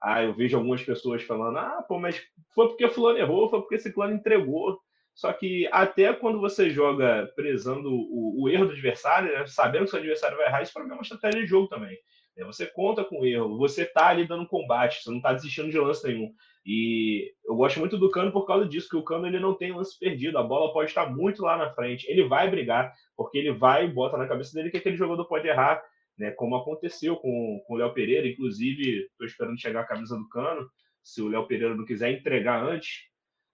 [0.02, 2.20] Ah, eu vejo algumas pessoas falando: ah, pô, mas
[2.54, 4.80] foi porque fulano errou, foi porque esse plano entregou.
[5.14, 9.90] Só que até quando você joga prezando o, o erro do adversário, né, sabendo que
[9.90, 11.96] seu adversário vai errar, isso para mim é uma estratégia de jogo também.
[12.36, 15.70] É, você conta com o erro, você está ali dando combate, você não está desistindo
[15.70, 16.32] de lance nenhum.
[16.64, 19.72] E eu gosto muito do Cano por causa disso, que o Cano ele não tem
[19.72, 23.52] lance perdido, a bola pode estar muito lá na frente, ele vai brigar, porque ele
[23.52, 25.82] vai e bota na cabeça dele que aquele jogador pode errar,
[26.18, 26.30] né?
[26.32, 30.68] Como aconteceu com, com o Léo Pereira, inclusive estou esperando chegar a camisa do Cano,
[31.02, 33.09] se o Léo Pereira não quiser entregar antes,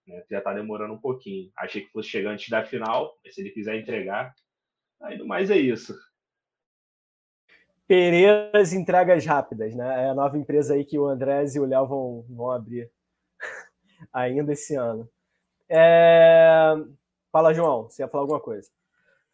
[0.07, 0.23] né?
[0.29, 1.51] Já está demorando um pouquinho.
[1.57, 4.33] Achei que fosse chegar antes da final, mas se ele quiser entregar,
[5.01, 5.95] aí no mais é isso.
[7.87, 10.05] Pereiras Entregas Rápidas, né?
[10.05, 12.91] É a nova empresa aí que o Andrés e o Léo vão, vão abrir
[14.11, 15.09] ainda esse ano.
[15.69, 16.73] É...
[17.31, 18.69] Fala, João, você ia falar alguma coisa?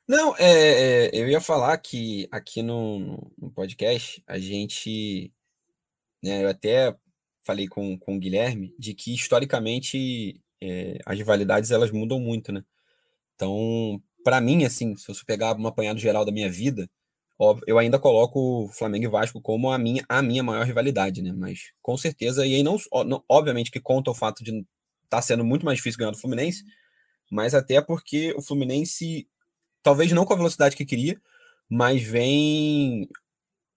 [0.08, 5.34] Não, é, é, eu ia falar que aqui no, no podcast a gente.
[6.22, 6.96] Né, eu até
[7.46, 12.64] falei com, com o Guilherme de que historicamente é, as rivalidades elas mudam muito, né?
[13.36, 16.90] Então, para mim, assim, se eu pegar um apanhado geral da minha vida,
[17.68, 21.34] eu ainda coloco Flamengo e Vasco como a minha, a minha maior rivalidade, né?
[21.34, 24.68] Mas com certeza, e aí não, não obviamente que conta o fato de estar
[25.10, 26.64] tá sendo muito mais difícil ganhar do Fluminense,
[27.30, 29.28] mas até porque o Fluminense,
[29.82, 31.20] talvez não com a velocidade que queria,
[31.70, 33.10] mas vem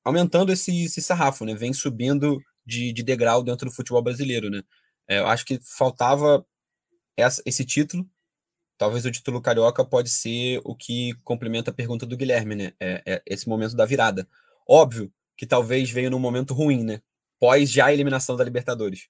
[0.05, 1.55] aumentando esse, esse sarrafo, né?
[1.55, 4.63] Vem subindo de, de degrau dentro do futebol brasileiro, né?
[5.09, 6.45] É, eu acho que faltava
[7.17, 8.09] essa, esse título
[8.79, 12.73] talvez o título carioca pode ser o que complementa a pergunta do Guilherme, né?
[12.81, 14.29] É, é esse momento da virada.
[14.69, 17.01] Óbvio que talvez veio num momento ruim, né?
[17.39, 19.09] Pós já a eliminação da Libertadores.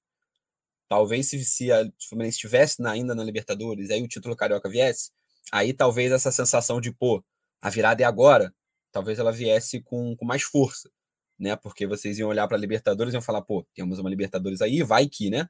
[0.89, 5.11] Talvez se, se a Fluminense estivesse ainda na Libertadores, aí o título carioca viesse,
[5.53, 7.25] aí talvez essa sensação de, pô,
[7.61, 8.55] a virada é agora,
[8.93, 10.91] talvez ela viesse com, com mais força,
[11.39, 11.57] né?
[11.57, 14.83] Porque vocês iam olhar para a Libertadores e iam falar, pô, temos uma Libertadores aí,
[14.83, 15.49] vai que, né?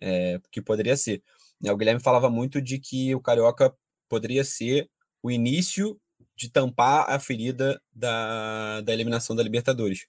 [0.00, 1.22] É, que poderia ser.
[1.60, 3.74] Né, o Guilherme falava muito de que o Carioca
[4.08, 4.90] poderia ser
[5.22, 5.98] o início
[6.36, 10.06] de tampar a ferida da, da eliminação da Libertadores,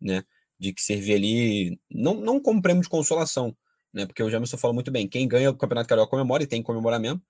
[0.00, 0.24] né?
[0.58, 3.56] De que servir ali, não, não como prêmio de consolação,
[3.92, 4.06] né?
[4.06, 6.66] Porque o Jamerson falou muito bem, quem ganha o Campeonato Carioca comemora e tem que
[6.66, 7.20] comemorar mesmo,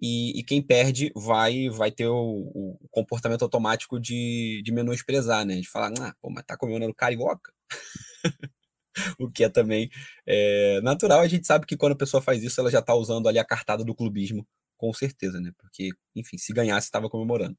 [0.00, 5.56] e, e quem perde vai vai ter o, o, comportamento automático de, de menosprezar, né?
[5.60, 7.52] De falar, ah, pô, mas tá comemorando Carioca?
[9.18, 9.90] o que é também
[10.26, 11.20] é, natural.
[11.20, 13.44] A gente sabe que quando a pessoa faz isso, ela já está usando ali a
[13.44, 14.46] cartada do clubismo
[14.78, 15.52] com certeza, né?
[15.58, 17.58] Porque, enfim, se ganhasse, estava comemorando.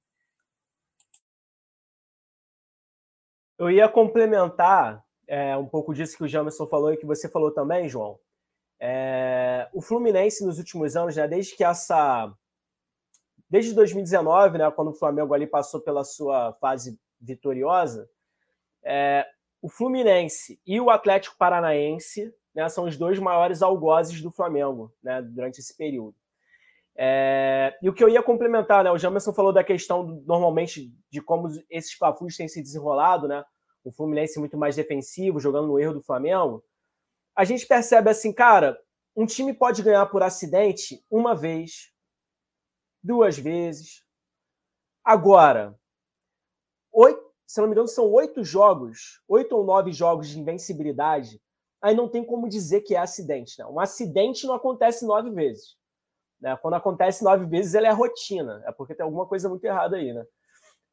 [3.57, 7.51] Eu ia complementar é, um pouco disso que o Jamerson falou e que você falou
[7.51, 8.17] também, João.
[8.79, 12.33] É, o Fluminense nos últimos anos, né, desde que essa.
[13.49, 18.09] Desde 2019, né, quando o Flamengo ali passou pela sua fase vitoriosa,
[18.83, 19.27] é,
[19.61, 25.21] o Fluminense e o Atlético Paranaense né, são os dois maiores algozes do Flamengo né,
[25.21, 26.15] durante esse período.
[27.01, 28.91] É, e o que eu ia complementar, né?
[28.91, 33.41] O Jamerson falou da questão, normalmente, de como esses papus têm se desenrolado, né?
[33.85, 36.61] O Fluminense muito mais defensivo, jogando no erro do Flamengo.
[37.33, 38.77] A gente percebe assim, cara,
[39.15, 41.89] um time pode ganhar por acidente uma vez,
[43.01, 44.03] duas vezes.
[45.01, 45.79] Agora,
[46.91, 51.41] oito, se não me engano, são oito jogos, oito ou nove jogos de invencibilidade.
[51.81, 53.57] Aí não tem como dizer que é acidente.
[53.57, 53.65] Né?
[53.65, 55.75] Um acidente não acontece nove vezes.
[56.39, 56.55] Né?
[56.61, 58.61] Quando acontece nove vezes, ela é rotina.
[58.67, 60.23] É porque tem alguma coisa muito errada aí, né?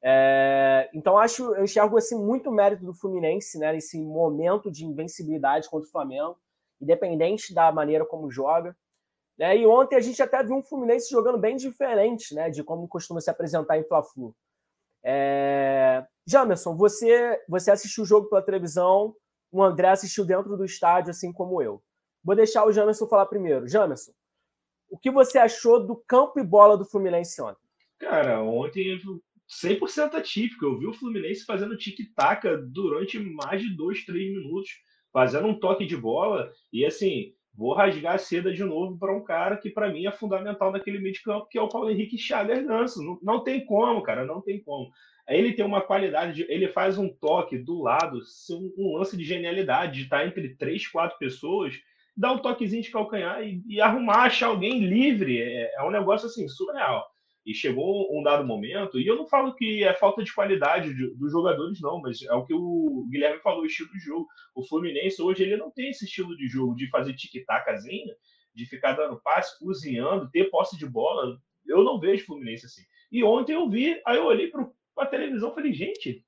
[0.03, 3.75] É, então acho, eu enxergo assim muito mérito do Fluminense, né?
[3.75, 6.39] Nesse momento de invencibilidade contra o Flamengo,
[6.81, 8.75] independente da maneira como joga.
[9.37, 9.59] Né?
[9.59, 12.49] E ontem a gente até viu um Fluminense jogando bem diferente, né?
[12.49, 14.35] De como costuma se apresentar em Fla-Flu.
[15.05, 16.07] É...
[16.27, 19.15] Jamerson, você você assistiu o jogo pela televisão,
[19.51, 21.83] o André assistiu dentro do estádio, assim como eu.
[22.23, 23.69] Vou deixar o Jamerson falar primeiro.
[23.69, 24.13] Jamerson,
[24.91, 27.61] o que você achou do campo e bola do Fluminense ontem?
[27.99, 29.01] Cara, ontem
[29.49, 30.65] 100% atípico.
[30.65, 34.71] Eu vi o Fluminense fazendo tic-tac durante mais de dois, três minutos,
[35.13, 36.53] fazendo um toque de bola.
[36.73, 40.13] E assim, vou rasgar a seda de novo para um cara que para mim é
[40.13, 43.03] fundamental naquele meio de campo, que é o Paulo Henrique Chagas Ganso.
[43.03, 44.91] Não, não tem como, cara, não tem como.
[45.29, 48.21] Ele tem uma qualidade, de, ele faz um toque do lado,
[48.79, 51.75] um, lance de genialidade, de estar entre três, quatro pessoas
[52.17, 55.41] dar um toquezinho de calcanhar e, e arrumar, achar alguém livre.
[55.41, 57.07] É, é, um negócio assim, surreal.
[57.45, 61.15] E chegou um dado momento, e eu não falo que é falta de qualidade de,
[61.15, 64.27] dos jogadores, não, mas é o que o Guilherme falou, o estilo de jogo.
[64.53, 68.17] O Fluminense hoje ele não tem esse estilo de jogo de fazer tic-tacazinha,
[68.53, 71.39] de ficar dando passe, cozinhando, ter posse de bola.
[71.65, 72.83] Eu não vejo Fluminense assim.
[73.13, 74.69] E ontem eu vi, aí eu olhei para
[75.01, 76.25] a televisão falei, gente,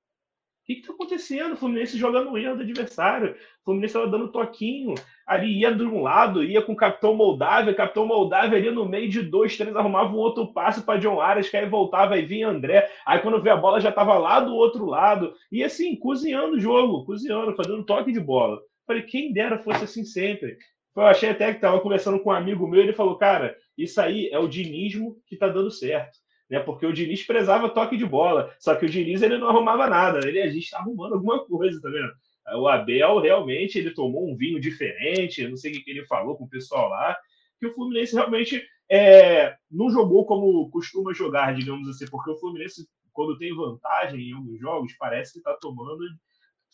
[0.74, 1.54] que está acontecendo?
[1.54, 3.32] O Fluminense jogando o erro do adversário.
[3.32, 4.94] O Fluminense estava dando toquinho.
[5.26, 7.72] Ali ia de um lado, ia com o Capitão Moldávia.
[7.72, 11.48] Capitão Moldávia ali no meio de dois, três, arrumava um outro passe para John Arias,
[11.48, 12.90] que aí voltava e vinha André.
[13.06, 15.32] Aí quando vê a bola já estava lá do outro lado.
[15.50, 18.60] E assim, cozinhando o jogo, cozinhando, fazendo toque de bola.
[18.86, 20.58] Falei, quem dera fosse assim sempre.
[20.94, 24.28] Eu achei até que estava conversando com um amigo meu, ele falou, cara, isso aí
[24.30, 26.58] é o dinismo que está dando certo né?
[26.60, 30.26] Porque o Diniz prezava toque de bola, só que o Diniz ele não arrumava nada,
[30.26, 32.12] ele a gente está arrumando alguma coisa, tá vendo?
[32.60, 36.44] O Abel realmente ele tomou um vinho diferente, não sei o que ele falou com
[36.44, 37.16] o pessoal lá,
[37.60, 42.88] que o Fluminense realmente é, não jogou como costuma jogar, digamos assim, porque o Fluminense
[43.12, 46.04] quando tem vantagem em alguns jogos parece que está tomando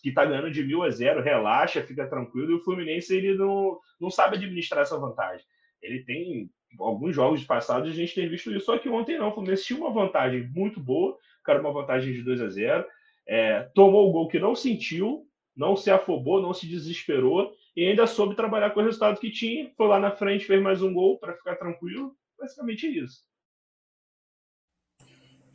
[0.02, 3.78] que está ganhando de mil a zero, relaxa, fica tranquilo, e o Fluminense ele não,
[3.98, 5.42] não sabe administrar essa vantagem.
[5.80, 9.28] Ele tem alguns jogos passados a gente tem visto isso, só que ontem não.
[9.28, 12.84] O Fluminense tinha uma vantagem muito boa, cara, uma vantagem de 2 a 0
[13.26, 18.06] é, tomou o gol que não sentiu, não se afobou, não se desesperou e ainda
[18.06, 19.70] soube trabalhar com o resultado que tinha.
[19.76, 22.14] Foi lá na frente, fez mais um gol para ficar tranquilo.
[22.38, 23.22] Basicamente isso.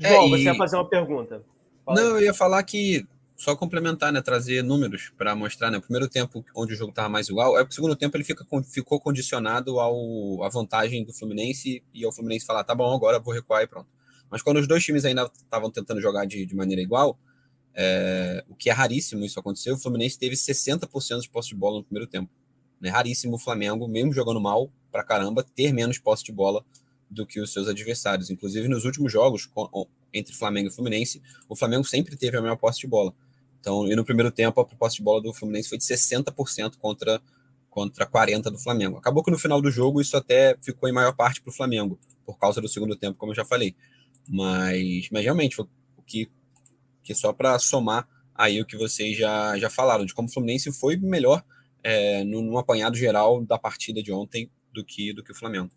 [0.02, 0.30] É, João, e...
[0.32, 1.46] você ia fazer uma pergunta.
[1.86, 3.06] Fala não, eu ia falar que
[3.40, 7.08] só complementar, né, trazer números para mostrar, né, o primeiro tempo onde o jogo estava
[7.08, 11.82] mais igual, é o segundo tempo ele fica, ficou condicionado ao à vantagem do Fluminense
[11.94, 13.88] e ao Fluminense falar, tá bom, agora vou recuar e pronto.
[14.30, 17.18] Mas quando os dois times ainda estavam tentando jogar de, de maneira igual,
[17.74, 21.78] é, o que é raríssimo isso aconteceu, o Fluminense teve 60% de posse de bola
[21.78, 22.30] no primeiro tempo.
[22.84, 26.66] É raríssimo o Flamengo, mesmo jogando mal pra caramba, ter menos posse de bola
[27.10, 28.30] do que os seus adversários.
[28.30, 29.50] Inclusive, nos últimos jogos,
[30.14, 33.14] entre Flamengo e Fluminense, o Flamengo sempre teve a maior posse de bola.
[33.60, 37.22] Então, e no primeiro tempo, a proposta de bola do Fluminense foi de 60% contra,
[37.70, 38.98] contra 40% do Flamengo.
[38.98, 42.00] Acabou que no final do jogo isso até ficou em maior parte para o Flamengo,
[42.26, 43.76] por causa do segundo tempo, como eu já falei.
[44.28, 45.66] Mas, mas realmente, foi
[45.98, 46.30] o que,
[47.04, 50.72] que só para somar aí o que vocês já, já falaram, de como o Fluminense
[50.72, 51.44] foi melhor
[51.84, 55.70] é, no apanhado geral da partida de ontem do que, do que o Flamengo.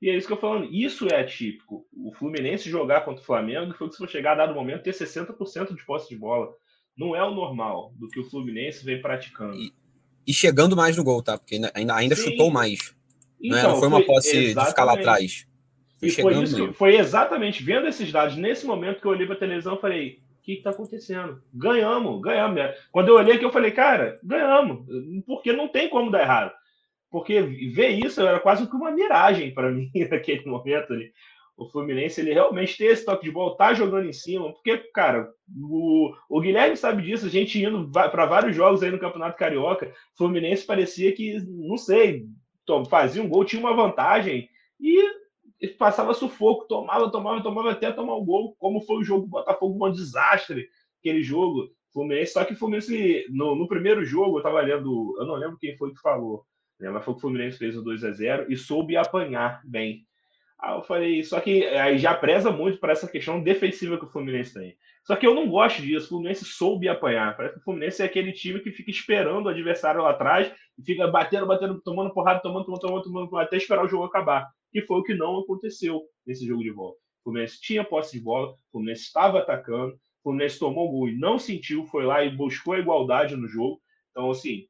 [0.00, 0.72] E é isso que eu falando.
[0.72, 1.86] Isso é atípico.
[1.92, 4.94] O Fluminense jogar contra o Flamengo foi que se for chegar a dado momento ter
[4.94, 6.54] 60% de posse de bola
[6.96, 9.56] não é o normal do que o Fluminense vem praticando.
[9.56, 9.72] E,
[10.26, 11.38] e chegando mais no gol, tá?
[11.38, 12.94] Porque ainda, ainda chutou mais.
[13.40, 13.72] Então, não, é?
[13.72, 14.64] não foi uma posse exatamente.
[14.64, 15.46] de ficar lá atrás.
[15.98, 19.36] Foi e foi, isso, foi exatamente vendo esses dados nesse momento que eu olhei para
[19.36, 21.42] a televisão e falei: o que está acontecendo?
[21.52, 22.60] Ganhamos, ganhamos.
[22.90, 24.86] Quando eu olhei aqui, eu falei, cara, ganhamos,
[25.26, 26.52] porque não tem como dar errado.
[27.10, 31.12] porque ver isso era quase que uma miragem para mim naquele momento ali.
[31.60, 35.30] O Fluminense ele realmente tem esse toque de bola, tá jogando em cima, porque, cara,
[35.54, 39.92] o, o Guilherme sabe disso, a gente indo para vários jogos aí no Campeonato Carioca,
[40.16, 42.24] Fluminense parecia que, não sei,
[42.88, 44.48] fazia um gol, tinha uma vantagem
[44.80, 45.06] e
[45.76, 49.30] passava sufoco, tomava, tomava, tomava até tomar o um gol, como foi o jogo do
[49.30, 50.66] Botafogo, um desastre
[50.98, 51.70] aquele jogo.
[51.92, 55.76] Fluminense, só que Fluminense, no, no primeiro jogo, eu tava lendo, eu não lembro quem
[55.76, 56.46] foi que falou,
[56.78, 60.06] né, mas foi que o Fluminense fez o 2 a 0 e soube apanhar bem.
[60.62, 64.10] Aí eu falei, só que aí já preza muito para essa questão defensiva que o
[64.10, 64.76] Fluminense tem.
[65.04, 66.06] Só que eu não gosto disso.
[66.06, 67.34] O Fluminense soube apanhar.
[67.34, 70.84] Parece que o Fluminense é aquele time que fica esperando o adversário lá atrás e
[70.84, 74.46] fica batendo, batendo, tomando porrada, tomando, tomando, tomando, tomando, até esperar o jogo acabar.
[74.70, 76.98] Que foi o que não aconteceu nesse jogo de volta.
[77.20, 81.18] O Fluminense tinha posse de bola, o Fluminense estava atacando, o Fluminense tomou gol e
[81.18, 83.80] não sentiu, foi lá e buscou a igualdade no jogo.
[84.10, 84.66] Então, assim,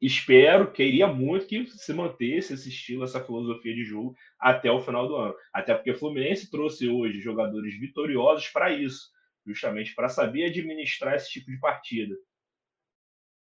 [0.00, 5.08] espero, queria muito que se mantesse esse estilo, essa filosofia de jogo até o final
[5.08, 5.34] do ano.
[5.52, 9.10] Até porque o Fluminense trouxe hoje jogadores vitoriosos para isso,
[9.46, 12.14] justamente para saber administrar esse tipo de partida.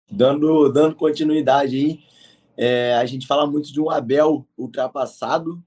[0.09, 1.99] Dando, dando continuidade aí,
[2.55, 5.61] é, a gente fala muito de um Abel ultrapassado,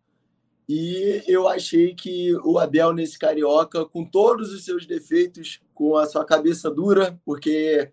[0.73, 6.07] e eu achei que o Abel, nesse Carioca, com todos os seus defeitos, com a
[6.07, 7.91] sua cabeça dura, porque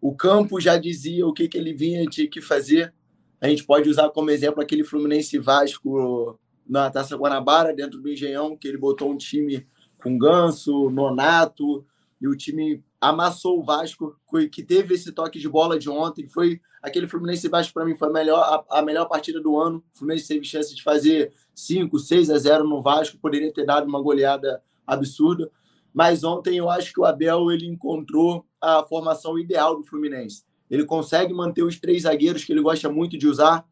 [0.00, 2.92] o campo já dizia o que, que ele vinha de que fazer.
[3.40, 8.56] A gente pode usar como exemplo aquele Fluminense Vasco na Taça Guanabara, dentro do Engenhão,
[8.56, 9.66] que ele botou um time
[10.02, 11.84] com Ganso, Nonato,
[12.20, 14.16] e o time amassou o Vasco,
[14.50, 16.26] que teve esse toque de bola de ontem.
[16.28, 19.82] Foi aquele Fluminense Vasco, para mim, foi a melhor, a, a, melhor partida do ano.
[19.94, 23.86] O Fluminense teve chance de fazer 5, 6 a 0 no Vasco, poderia ter dado
[23.86, 25.50] uma goleada absurda.
[25.92, 30.44] Mas ontem eu acho que o Abel ele encontrou a formação ideal do Fluminense.
[30.70, 33.66] Ele consegue manter os três zagueiros que ele gosta muito de usar.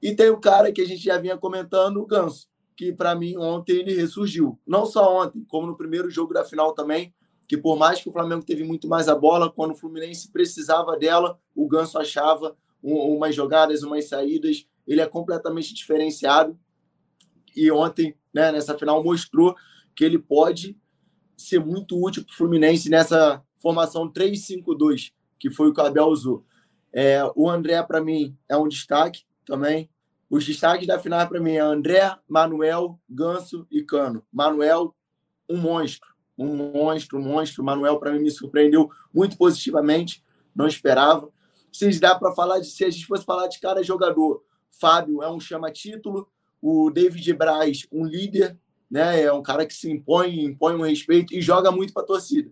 [0.00, 3.36] E tem o cara que a gente já vinha comentando, o Ganso, que para mim
[3.36, 4.58] ontem ele ressurgiu.
[4.66, 7.12] Não só ontem, como no primeiro jogo da final também
[7.48, 10.98] que por mais que o Flamengo teve muito mais a bola, quando o Fluminense precisava
[10.98, 14.66] dela, o Ganso achava um, umas jogadas, umas saídas.
[14.86, 16.58] Ele é completamente diferenciado.
[17.56, 19.56] E ontem, né, nessa final, mostrou
[19.96, 20.76] que ele pode
[21.38, 26.06] ser muito útil para o Fluminense nessa formação 3-5-2, que foi o que o Abel
[26.06, 26.44] usou.
[26.92, 29.88] É, o André, para mim, é um destaque também.
[30.30, 34.22] Os destaques da final, para mim, é André, Manuel, Ganso e Cano.
[34.32, 34.94] Manuel,
[35.48, 37.64] um monstro um monstro, um monstro.
[37.64, 40.22] Manuel, para mim, me surpreendeu muito positivamente,
[40.54, 41.28] não esperava.
[41.72, 45.30] Se dá para falar de, se a gente fosse falar de cada jogador, Fábio é
[45.30, 46.28] um chama-título,
[46.62, 48.56] o David Braz, um líder,
[48.90, 49.22] né?
[49.22, 52.50] É um cara que se impõe, impõe um respeito e joga muito para a torcida.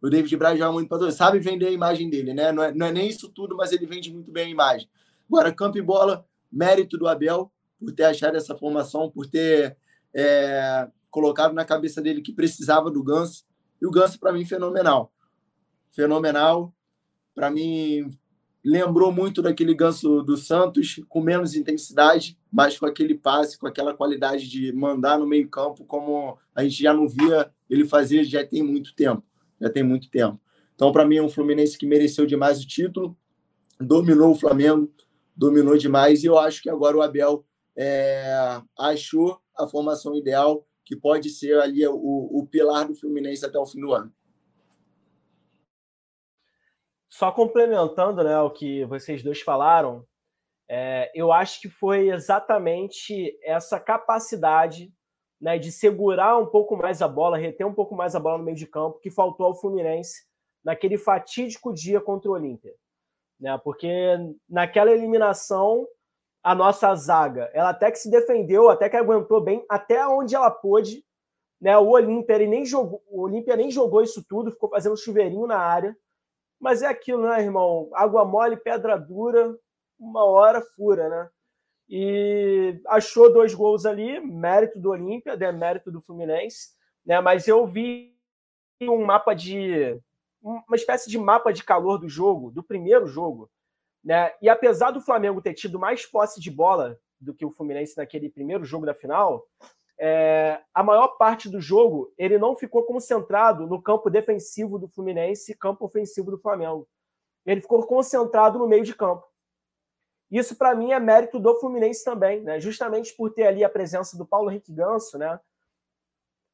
[0.00, 2.52] O David Braz joga muito para torcida, sabe vender a imagem dele, né?
[2.52, 4.88] Não é, não é nem isso tudo, mas ele vende muito bem a imagem.
[5.28, 9.76] Agora, campo e bola, mérito do Abel por ter achado essa formação, por ter
[10.14, 13.44] é, colocado na cabeça dele que precisava do Ganso.
[13.80, 15.12] E o Ganso, para mim, fenomenal.
[15.90, 16.74] Fenomenal.
[17.34, 18.08] Para mim,
[18.64, 23.94] lembrou muito daquele Ganso do Santos, com menos intensidade, mas com aquele passe, com aquela
[23.94, 28.62] qualidade de mandar no meio-campo, como a gente já não via ele fazer já tem
[28.62, 29.22] muito tempo.
[29.60, 30.40] Já tem muito tempo.
[30.74, 33.16] Então, para mim, é um Fluminense que mereceu demais o título,
[33.80, 34.92] dominou o Flamengo,
[35.34, 37.44] dominou demais, e eu acho que agora o Abel
[37.76, 43.58] é, achou a formação ideal que pode ser ali o, o pilar do Fluminense até
[43.58, 44.12] o fim do ano.
[47.08, 50.06] Só complementando né, o que vocês dois falaram,
[50.68, 54.92] é, eu acho que foi exatamente essa capacidade
[55.40, 58.44] né, de segurar um pouco mais a bola, reter um pouco mais a bola no
[58.44, 60.26] meio de campo, que faltou ao Fluminense
[60.64, 62.74] naquele fatídico dia contra o Olímpia.
[63.40, 63.88] Né, porque
[64.48, 65.86] naquela eliminação
[66.42, 67.50] a nossa zaga.
[67.52, 71.04] Ela até que se defendeu, até que aguentou bem, até onde ela pôde.
[71.60, 71.76] Né?
[71.76, 75.96] O Olímpia nem jogou, o Olímpia nem jogou isso tudo, ficou fazendo chuveirinho na área.
[76.60, 77.88] Mas é aquilo, né, irmão?
[77.92, 79.56] Água mole, pedra dura,
[79.98, 81.30] uma hora fura, né?
[81.88, 86.70] E achou dois gols ali, mérito do Olímpia, demérito do Fluminense,
[87.04, 87.20] né?
[87.20, 88.14] Mas eu vi
[88.82, 89.98] um mapa de
[90.42, 93.50] uma espécie de mapa de calor do jogo, do primeiro jogo,
[94.04, 94.32] né?
[94.40, 98.28] E apesar do Flamengo ter tido mais posse de bola do que o Fluminense naquele
[98.28, 99.44] primeiro jogo da final,
[99.98, 105.52] é, a maior parte do jogo ele não ficou concentrado no campo defensivo do Fluminense
[105.52, 106.86] e campo ofensivo do Flamengo.
[107.44, 109.27] Ele ficou concentrado no meio de campo.
[110.30, 112.60] Isso, para mim, é mérito do Fluminense também, né?
[112.60, 115.40] justamente por ter ali a presença do Paulo Henrique Ganso, né?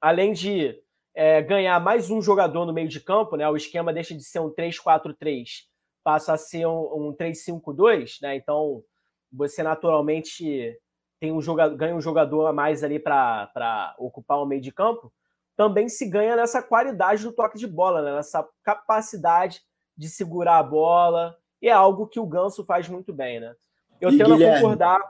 [0.01, 0.81] além de
[1.15, 3.49] é, ganhar mais um jogador no meio de campo, né?
[3.49, 5.67] o esquema deixa de ser um 3-4-3
[6.05, 8.37] passa a ser um, um 3-5-2, né?
[8.37, 8.85] Então
[9.33, 10.79] você naturalmente
[11.19, 15.13] tem um jogador, ganha um jogador a mais ali para ocupar o meio de campo,
[15.57, 18.15] também se ganha nessa qualidade do toque de bola, né?
[18.15, 19.63] nessa capacidade
[19.97, 21.37] de segurar a bola.
[21.65, 23.55] E é algo que o Ganso faz muito bem, né?
[23.99, 25.01] Eu e tendo Guilherme, a concordar.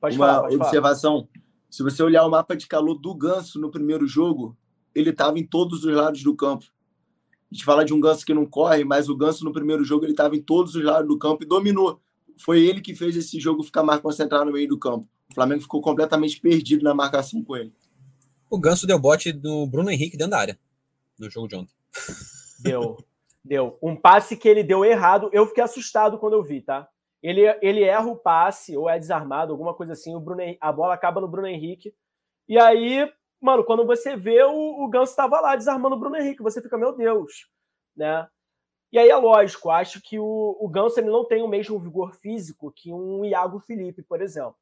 [0.00, 1.12] Pode uma falar, pode observação.
[1.22, 1.44] Falar.
[1.68, 4.56] Se você olhar o mapa de calor do Ganso no primeiro jogo,
[4.94, 6.66] ele estava em todos os lados do campo.
[7.50, 10.04] A gente fala de um Ganso que não corre, mas o Ganso no primeiro jogo
[10.04, 12.00] ele estava em todos os lados do campo e dominou.
[12.36, 15.04] Foi ele que fez esse jogo ficar mais concentrado no meio do campo.
[15.28, 17.74] O Flamengo ficou completamente perdido na marcação com ele.
[18.48, 20.58] O Ganso deu bote do Bruno Henrique dentro da área
[21.18, 21.74] no jogo de ontem.
[22.60, 22.96] Deu.
[23.48, 23.78] Deu.
[23.82, 25.30] Um passe que ele deu errado.
[25.32, 26.86] Eu fiquei assustado quando eu vi, tá?
[27.22, 30.14] Ele, ele erra o passe, ou é desarmado, alguma coisa assim.
[30.14, 31.94] O Bruno, a bola acaba no Bruno Henrique.
[32.46, 36.42] E aí, mano, quando você vê, o, o Ganso estava lá desarmando o Bruno Henrique.
[36.42, 37.48] Você fica, meu Deus,
[37.96, 38.28] né?
[38.92, 42.14] E aí é lógico, acho que o, o Ganso ele não tem o mesmo vigor
[42.14, 44.56] físico que um Iago Felipe, por exemplo.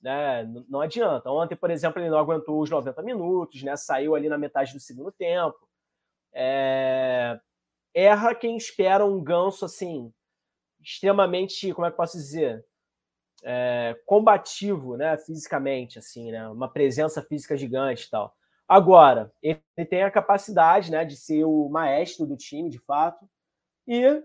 [0.00, 0.44] Né?
[0.68, 1.30] Não adianta.
[1.30, 3.76] Ontem, por exemplo, ele não aguentou os 90 minutos, né?
[3.76, 5.58] Saiu ali na metade do segundo tempo.
[6.32, 7.38] É...
[7.94, 10.12] Erra quem espera um ganso assim,
[10.82, 12.64] extremamente, como é que posso dizer?
[13.42, 13.96] É...
[14.06, 15.16] combativo, né?
[15.18, 16.48] Fisicamente, assim, né?
[16.48, 18.34] Uma presença física gigante e tal.
[18.66, 23.28] Agora, ele tem a capacidade né, de ser o maestro do time, de fato,
[23.86, 24.22] e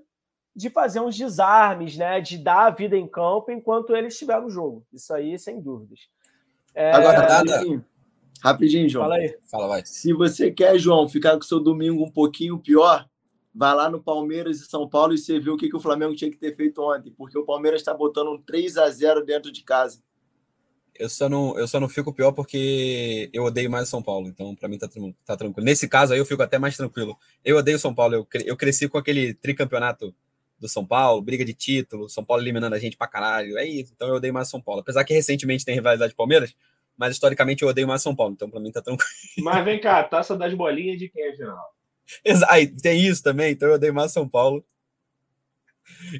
[0.55, 2.21] de fazer uns desarmes, né?
[2.21, 4.85] De dar a vida em campo enquanto ele estiver no jogo.
[4.91, 6.09] Isso aí, sem dúvidas.
[6.73, 6.91] É...
[6.91, 7.85] Agora, rapidinho,
[8.41, 9.05] rapidinho, João.
[9.05, 9.37] Fala aí.
[9.43, 9.85] Fala, vai.
[9.85, 13.07] Se você quer, João, ficar com o seu domingo um pouquinho pior,
[13.53, 16.15] vai lá no Palmeiras e São Paulo e você vê o que, que o Flamengo
[16.15, 19.51] tinha que ter feito ontem, porque o Palmeiras está botando um 3 a 0 dentro
[19.51, 20.01] de casa.
[20.95, 24.53] Eu só não, eu só não fico pior porque eu odeio mais São Paulo, então
[24.53, 24.87] para mim tá,
[25.25, 25.65] tá tranquilo.
[25.65, 27.17] Nesse caso aí eu fico até mais tranquilo.
[27.43, 30.13] Eu odeio São Paulo, eu, eu cresci com aquele tricampeonato
[30.59, 33.57] do São Paulo, briga de título, São Paulo eliminando a gente pra caralho.
[33.57, 33.93] É isso.
[33.95, 34.81] Então eu odeio mais São Paulo.
[34.81, 36.53] Apesar que recentemente tem rivalidade Palmeiras,
[36.97, 38.33] mas historicamente eu odeio mais São Paulo.
[38.33, 39.09] Então pra mim tá tranquilo.
[39.39, 41.78] Mas vem cá, a taça das bolinhas de quem, afinal?
[42.49, 44.63] Aí, tem isso também, então eu odeio mais São Paulo.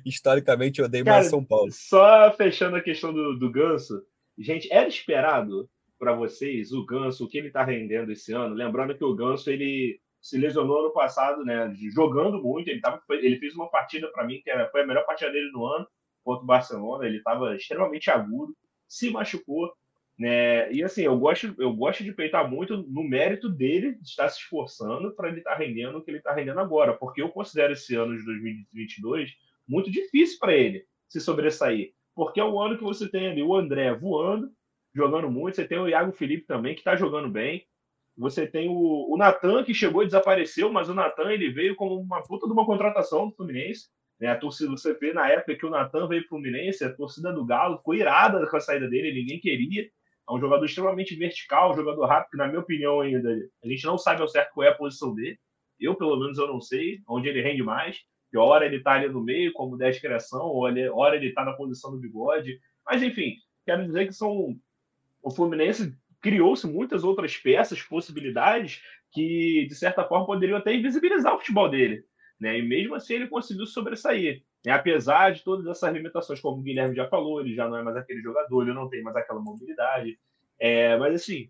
[0.05, 1.71] Historicamente eu odeio Cara, mais São Paulo.
[1.71, 4.03] Só fechando a questão do, do Ganso,
[4.37, 8.55] gente, era esperado para vocês o Ganso, o que ele tá rendendo esse ano?
[8.55, 11.73] Lembrando que o Ganso, ele se lesionou ano passado, né?
[11.93, 15.05] Jogando muito, ele, tava, ele fez uma partida para mim que era, foi a melhor
[15.05, 15.87] partida dele no ano
[16.23, 17.05] contra o Barcelona.
[17.05, 18.55] Ele estava extremamente agudo,
[18.87, 19.71] se machucou,
[20.19, 20.69] né?
[20.73, 24.39] E assim, eu gosto, eu gosto de peitar muito no mérito dele de estar se
[24.39, 27.71] esforçando para ele estar tá rendendo o que ele está rendendo agora, porque eu considero
[27.71, 29.33] esse ano de 2022
[29.65, 33.55] muito difícil para ele se sobressair, porque é o ano que você tem ali o
[33.55, 34.51] André voando,
[34.93, 37.65] jogando muito, você tem o Iago Felipe também que está jogando bem,
[38.17, 41.97] você tem o, o Natan, que chegou e desapareceu, mas o Natan ele veio como
[41.97, 43.87] uma puta de uma contratação do Fluminense.
[44.19, 44.27] Né?
[44.27, 47.31] A torcida, você vê na época que o Natan veio para o Fluminense, a torcida
[47.31, 49.89] do Galo ficou irada com a saída dele, ninguém queria.
[50.29, 53.29] É um jogador extremamente vertical, um jogador rápido, que, na minha opinião, ainda
[53.63, 55.39] a gente não sabe ao certo qual é a posição dele.
[55.79, 57.97] Eu, pelo menos, eu não sei onde ele rende mais.
[58.29, 61.43] Que hora ele está ali no meio, como 10 criação, ou ele, hora ele está
[61.43, 62.59] na posição do bigode.
[62.85, 64.55] Mas, enfim, quero dizer que são.
[65.21, 71.39] O Fluminense criou-se muitas outras peças, possibilidades que, de certa forma, poderiam até invisibilizar o
[71.39, 72.03] futebol dele.
[72.39, 72.59] Né?
[72.59, 74.43] E mesmo assim ele conseguiu sobressair.
[74.65, 74.71] Né?
[74.71, 77.97] Apesar de todas essas limitações, como o Guilherme já falou, ele já não é mais
[77.97, 80.19] aquele jogador, ele não tem mais aquela mobilidade.
[80.59, 81.49] É, mas assim,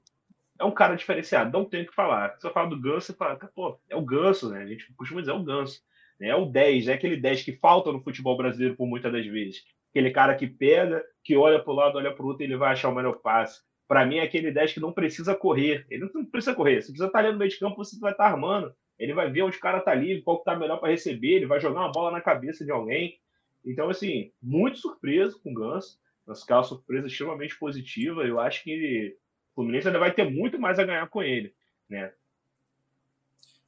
[0.59, 2.37] é um cara diferenciado, não tem o que falar.
[2.43, 4.61] Eu falo do Ganso, você fala, pô, é o Ganso, né?
[4.61, 5.81] A gente costuma dizer é o Ganso.
[6.19, 6.27] Né?
[6.29, 9.63] É o 10, é aquele 10 que falta no futebol brasileiro por muitas das vezes.
[9.91, 12.73] Aquele cara que pega, que olha para o lado, olha para o outro ele vai
[12.73, 15.83] achar o melhor passe para mim, é aquele 10 que não precisa correr.
[15.89, 16.79] Ele não precisa correr.
[16.83, 18.71] Se precisa estar ali no meio de campo, você vai estar armando.
[18.99, 21.35] Ele vai ver onde o cara está livre, qual que está melhor para receber.
[21.35, 23.17] Ele vai jogar uma bola na cabeça de alguém.
[23.65, 25.97] Então, assim, muito surpreso com o Ganso.
[26.27, 28.23] Nossa, uma surpresa extremamente positiva.
[28.23, 29.17] Eu acho que
[29.51, 31.55] o Fluminense ainda vai ter muito mais a ganhar com ele,
[31.89, 32.13] né?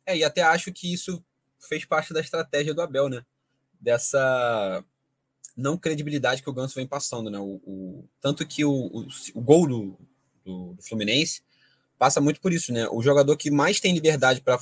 [0.06, 1.24] É, e até acho que isso
[1.60, 3.26] fez parte da estratégia do Abel, né?
[3.80, 4.84] Dessa
[5.56, 7.40] não credibilidade que o Ganso vem passando, né?
[7.40, 10.00] O, o tanto que o, o, o gol do,
[10.44, 11.42] do, do Fluminense
[11.98, 12.88] passa muito por isso, né?
[12.90, 14.60] O jogador que mais tem liberdade para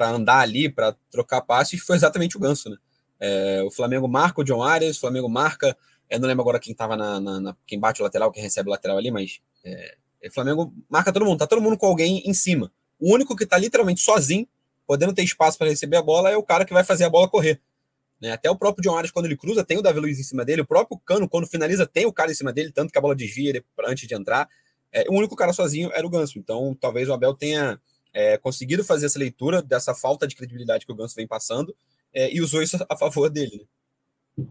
[0.00, 2.76] andar ali, para trocar passes, foi exatamente o Ganso, né?
[3.20, 5.76] É, o Flamengo marca o John Arias, o Flamengo marca,
[6.08, 8.68] eu não lembro agora quem estava na, na, na, quem bate o lateral, quem recebe
[8.68, 9.96] o lateral ali, mas é,
[10.26, 12.72] o Flamengo marca todo mundo, tá todo mundo com alguém em cima.
[12.98, 14.46] O único que tá literalmente sozinho,
[14.86, 17.28] podendo ter espaço para receber a bola, é o cara que vai fazer a bola
[17.28, 17.60] correr.
[18.20, 18.32] Né?
[18.32, 20.62] Até o próprio John Arias, quando ele cruza, tem o Davi Luiz em cima dele.
[20.62, 23.14] O próprio Cano, quando finaliza, tem o cara em cima dele, tanto que a bola
[23.14, 24.48] desvia ele antes de entrar.
[24.92, 26.38] É, o único cara sozinho era o Ganso.
[26.38, 27.80] Então, talvez o Abel tenha
[28.18, 31.72] é, conseguido fazer essa leitura dessa falta de credibilidade que o Ganso vem passando
[32.12, 33.64] é, e usou isso a favor dele.
[34.36, 34.44] Né?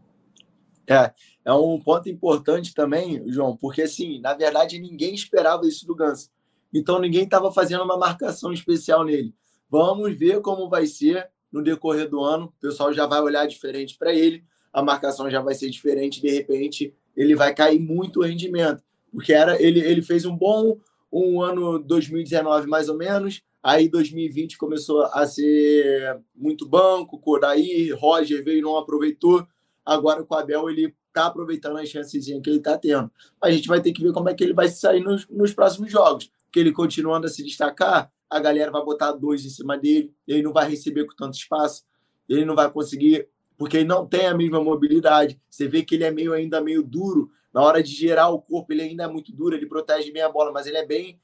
[0.89, 1.13] É,
[1.43, 6.29] é um ponto importante também, João, porque assim, na verdade, ninguém esperava isso do Ganso.
[6.73, 9.35] Então ninguém estava fazendo uma marcação especial nele.
[9.69, 12.45] Vamos ver como vai ser no decorrer do ano.
[12.45, 16.29] O pessoal já vai olhar diferente para ele, a marcação já vai ser diferente, de
[16.29, 18.81] repente ele vai cair muito o rendimento.
[19.11, 20.79] Porque era ele, ele fez um bom
[21.11, 28.41] um ano 2019 mais ou menos, aí 2020 começou a ser muito banco, Coraí, Roger
[28.41, 29.45] veio e não aproveitou.
[29.85, 33.11] Agora com o Abel ele está aproveitando as chances que ele está tendo.
[33.43, 35.91] A gente vai ter que ver como é que ele vai sair nos, nos próximos
[35.91, 36.31] jogos.
[36.45, 40.43] Porque ele continuando a se destacar, a galera vai botar dois em cima dele, ele
[40.43, 41.83] não vai receber com tanto espaço,
[42.29, 45.37] ele não vai conseguir, porque ele não tem a mesma mobilidade.
[45.49, 47.29] Você vê que ele é meio ainda meio duro.
[47.53, 50.29] Na hora de gerar o corpo, ele ainda é muito duro, ele protege bem a
[50.29, 51.19] bola, mas ele é bem.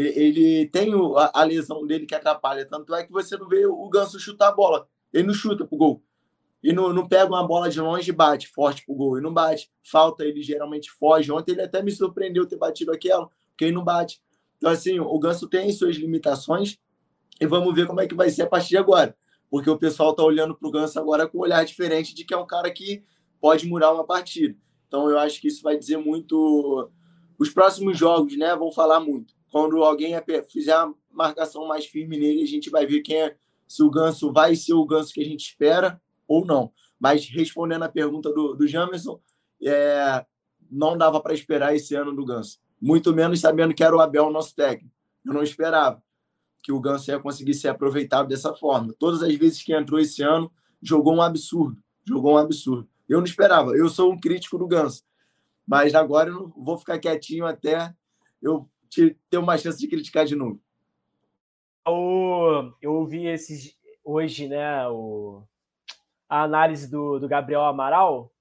[0.00, 0.92] Ele, tem
[1.34, 2.64] a, lesão dele que atrapalha.
[2.64, 4.88] Tanto é que você não vê o Ganso chutar a bola.
[5.12, 6.04] Ele não chuta pro gol.
[6.62, 9.18] E não, não pega uma bola de longe e bate forte pro gol.
[9.18, 9.68] E não bate.
[9.82, 11.32] Falta, ele geralmente foge.
[11.32, 14.22] Ontem ele até me surpreendeu ter batido aquela, porque ele não bate.
[14.56, 16.78] Então, assim, o Ganso tem suas limitações
[17.40, 19.16] e vamos ver como é que vai ser a partir de agora.
[19.50, 22.32] Porque o pessoal está olhando para o Ganso agora com um olhar diferente de que
[22.32, 23.02] é um cara que
[23.40, 24.56] pode mudar uma partida.
[24.86, 26.88] Então, eu acho que isso vai dizer muito.
[27.36, 29.37] Os próximos jogos, né, vão falar muito.
[29.50, 30.14] Quando alguém
[30.48, 33.36] fizer a marcação mais firme nele, a gente vai ver quem é,
[33.66, 36.72] se o Ganso vai ser o Ganso que a gente espera ou não.
[36.98, 39.20] Mas respondendo a pergunta do, do Jamerson,
[39.62, 40.24] é,
[40.70, 44.30] não dava para esperar esse ano do Ganso muito menos sabendo que era o Abel
[44.30, 44.94] nosso técnico.
[45.24, 46.02] Eu não esperava
[46.62, 48.94] que o Ganso ia conseguir ser aproveitado dessa forma.
[48.98, 50.50] Todas as vezes que entrou esse ano,
[50.82, 51.76] jogou um absurdo.
[52.06, 52.88] Jogou um absurdo.
[53.08, 53.76] Eu não esperava.
[53.76, 55.02] Eu sou um crítico do Ganso.
[55.66, 57.94] Mas agora eu não vou ficar quietinho até
[58.40, 60.60] eu ter uma chance de criticar de novo.
[62.82, 65.42] Eu ouvi esses, hoje né, o,
[66.28, 68.32] a análise do, do Gabriel Amaral,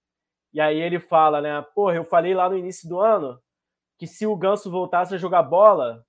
[0.53, 1.61] e aí ele fala, né?
[1.73, 3.39] Porra, eu falei lá no início do ano
[3.97, 6.05] que se o Ganso voltasse a jogar bola,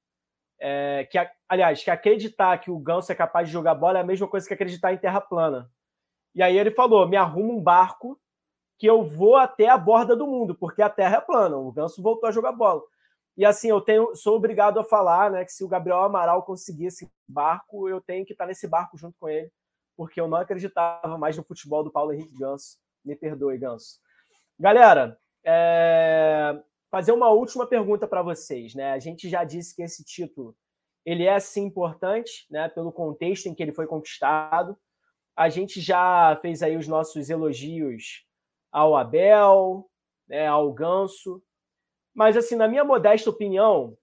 [0.59, 1.19] é, que
[1.49, 4.47] aliás, que acreditar que o Ganso é capaz de jogar bola é a mesma coisa
[4.47, 5.71] que acreditar em terra plana.
[6.35, 8.21] E aí ele falou: me arruma um barco
[8.77, 11.57] que eu vou até a borda do mundo, porque a terra é plana.
[11.57, 12.83] O Ganso voltou a jogar bola.
[13.39, 16.87] E assim, eu tenho, sou obrigado a falar, né, que se o Gabriel Amaral conseguir
[16.87, 19.49] esse barco, eu tenho que estar nesse barco junto com ele,
[19.97, 22.77] porque eu não acreditava mais no futebol do Paulo Henrique Ganso.
[23.05, 24.01] Me perdoe, Ganso.
[24.59, 26.61] Galera, é
[26.91, 28.93] fazer uma última pergunta para vocês, né?
[28.93, 30.57] A gente já disse que esse título
[31.05, 32.69] ele é sim importante, né?
[32.69, 34.77] Pelo contexto em que ele foi conquistado.
[35.37, 38.27] A gente já fez aí os nossos elogios
[38.73, 39.89] ao Abel,
[40.27, 40.47] né?
[40.47, 41.43] Ao Ganso,
[42.19, 43.97] mas assim, na minha modesta opinião,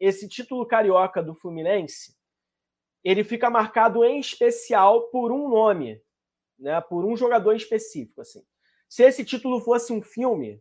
[0.00, 2.18] esse título carioca do Fluminense
[3.04, 6.02] ele fica marcado em especial por um nome,
[6.58, 6.80] né?
[6.80, 8.44] Por um jogador específico, assim.
[8.88, 10.60] Se esse título fosse um filme,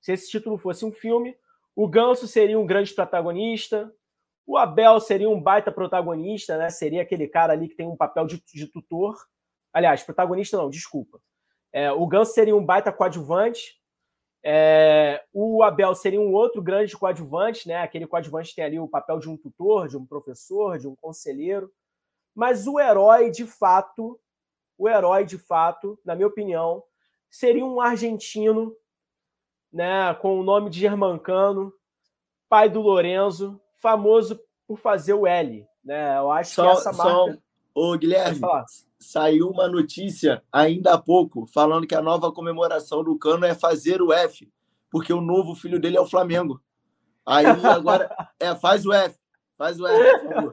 [0.00, 1.38] se esse título fosse um filme,
[1.76, 3.94] o Ganso seria um grande protagonista,
[4.44, 6.70] o Abel seria um baita protagonista, né?
[6.70, 9.16] Seria aquele cara ali que tem um papel de, de tutor.
[9.72, 11.22] Aliás, protagonista não, desculpa.
[11.72, 13.77] É, o Ganso seria um baita coadjuvante.
[14.44, 17.76] É, o Abel seria um outro grande coadjuvante, né?
[17.76, 21.72] Aquele coadjuvante tem ali o papel de um tutor, de um professor, de um conselheiro.
[22.34, 24.18] Mas o herói, de fato,
[24.76, 26.82] o herói, de fato, na minha opinião,
[27.28, 28.74] seria um argentino
[29.72, 31.72] né, com o nome de Germancano,
[32.48, 35.66] pai do Lorenzo, famoso por fazer o L.
[35.84, 36.16] Né?
[36.16, 37.32] Eu acho só, que essa marca.
[37.32, 37.38] Só...
[37.74, 38.40] Ô, Guilherme,
[38.98, 44.02] saiu uma notícia ainda há pouco falando que a nova comemoração do Cano é fazer
[44.02, 44.50] o F,
[44.90, 46.60] porque o novo filho dele é o Flamengo.
[47.24, 49.18] Aí agora é, faz o F,
[49.56, 50.52] faz o F, por favor.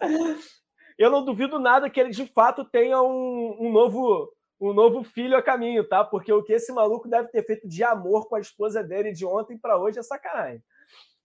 [0.96, 5.36] Eu não duvido nada que ele de fato tenha um, um novo um novo filho
[5.36, 6.04] a caminho, tá?
[6.04, 9.26] Porque o que esse maluco deve ter feito de amor com a esposa dele de
[9.26, 10.62] ontem para hoje é sacanagem.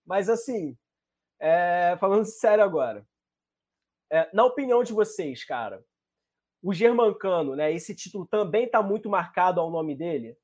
[0.05, 0.75] Mas assim,
[1.39, 1.95] é...
[1.99, 3.05] falando sério agora,
[4.11, 4.27] é...
[4.33, 5.83] na opinião de vocês, cara,
[6.61, 7.71] o Germancano, né?
[7.71, 10.37] Esse título também está muito marcado ao nome dele.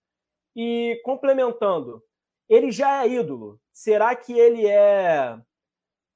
[0.55, 2.01] E complementando,
[2.47, 3.59] ele já é ídolo.
[3.73, 5.37] Será que ele é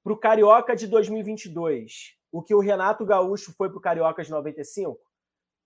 [0.04, 4.32] para o Carioca de 2022 o que o Renato Gaúcho foi para o Carioca de
[4.32, 5.00] 95?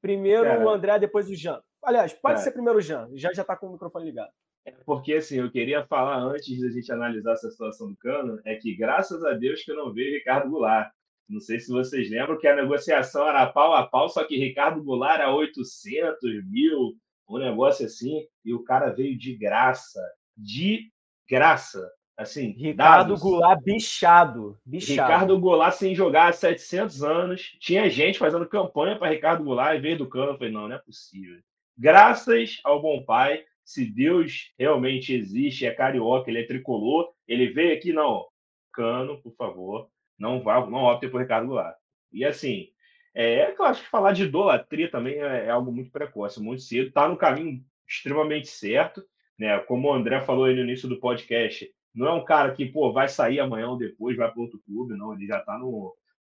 [0.02, 1.62] Primeiro Cara, o André, depois o Jean.
[1.84, 3.10] Aliás, pode ser primeiro o Jean.
[3.14, 4.32] Já já está com o microfone ligado.
[4.66, 8.56] É porque assim, eu queria falar antes da gente analisar essa situação do Cano, é
[8.56, 10.92] que graças a Deus que eu não vejo Ricardo Goulart.
[11.28, 14.84] Não sei se vocês lembram que a negociação era pau a pau, só que Ricardo
[14.84, 16.96] Goulart era 800 mil,
[17.30, 20.02] um negócio assim, e o cara veio de graça.
[20.36, 20.92] De
[21.30, 21.90] graça.
[22.16, 23.22] Assim, Ricardo dados.
[23.22, 25.12] Goulart bichado, bichado.
[25.12, 27.58] Ricardo Goulart sem jogar há 700 anos.
[27.60, 30.34] Tinha gente fazendo campanha para Ricardo Goulart em vez do Cano.
[30.34, 31.40] Eu falei, não, não é possível.
[31.76, 37.74] graças ao bom pai, se Deus realmente existe, é carioca, ele é tricolor, ele veio
[37.74, 38.26] aqui, não,
[38.72, 41.76] Cano, por favor, não vá, não opte por Ricardo Goulart.
[42.12, 42.70] E assim,
[43.14, 46.88] é, é claro que falar de idolatria também é, é algo muito precoce, muito cedo,
[46.88, 49.04] está no caminho extremamente certo,
[49.38, 49.60] né?
[49.60, 53.08] Como o André falou no início do podcast, não é um cara que pô, vai
[53.08, 55.60] sair amanhã ou depois, vai para outro clube, não, ele já está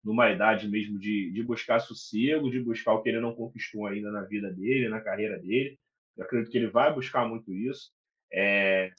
[0.02, 4.10] numa idade mesmo de, de buscar sossego, de buscar o que ele não conquistou ainda
[4.10, 5.78] na vida dele, na carreira dele.
[6.16, 7.92] Eu acredito que ele vai buscar muito isso.
[8.32, 8.90] É,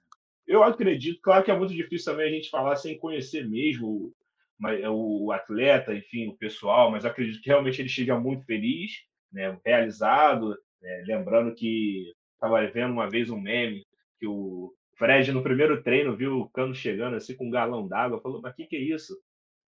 [0.48, 4.14] eu acredito, claro que é muito difícil também a gente falar sem conhecer mesmo
[4.90, 8.94] o, o atleta, enfim, o pessoal, mas acredito que realmente ele esteja muito feliz,
[9.32, 10.58] né, realizado.
[10.82, 13.86] Né, lembrando que estava vendo uma vez um meme
[14.20, 18.22] que o Fred, no primeiro treino, viu o Cano chegando assim com um galão d'água,
[18.22, 19.18] falou: Mas o que, que é isso?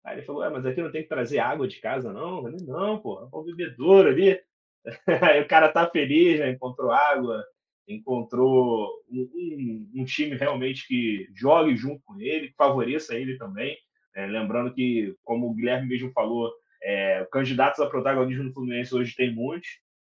[0.04, 2.38] Aí ele falou: mas aqui não tem que trazer água de casa, não?
[2.38, 4.40] Eu falei: Não, pô, é um bebedouro ali.
[5.22, 6.50] Aí o cara tá feliz, né?
[6.50, 7.44] Encontrou água,
[7.86, 13.76] encontrou um, um, um, time realmente que jogue junto com ele, que favoreça ele também.
[14.14, 16.52] É, lembrando que, como o Guilherme mesmo falou,
[16.82, 19.68] é, candidatos a protagonismo no Fluminense hoje tem muitos,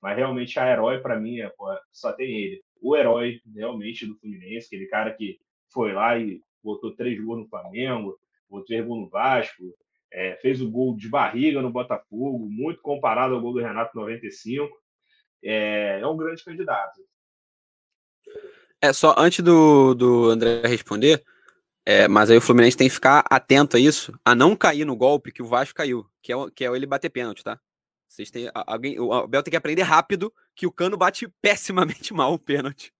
[0.01, 2.63] mas realmente a herói para mim é, pô, só tem ele.
[2.81, 5.39] O herói realmente do Fluminense, aquele cara que
[5.73, 8.19] foi lá e botou três gols no Flamengo,
[8.49, 9.63] botou gol no Vasco,
[10.13, 14.69] é, fez o gol de barriga no Botafogo, muito comparado ao gol do Renato 95.
[15.43, 17.01] É, é um grande candidato.
[18.81, 21.23] É, só antes do, do André responder,
[21.89, 24.95] é, mas aí o Fluminense tem que ficar atento a isso, a não cair no
[24.95, 27.59] golpe que o Vasco caiu, que é, que é ele bater pênalti, tá?
[28.07, 32.35] Vocês têm, alguém, o Abel tem que aprender rápido que o Cano bate pessimamente mal
[32.35, 32.93] o pênalti.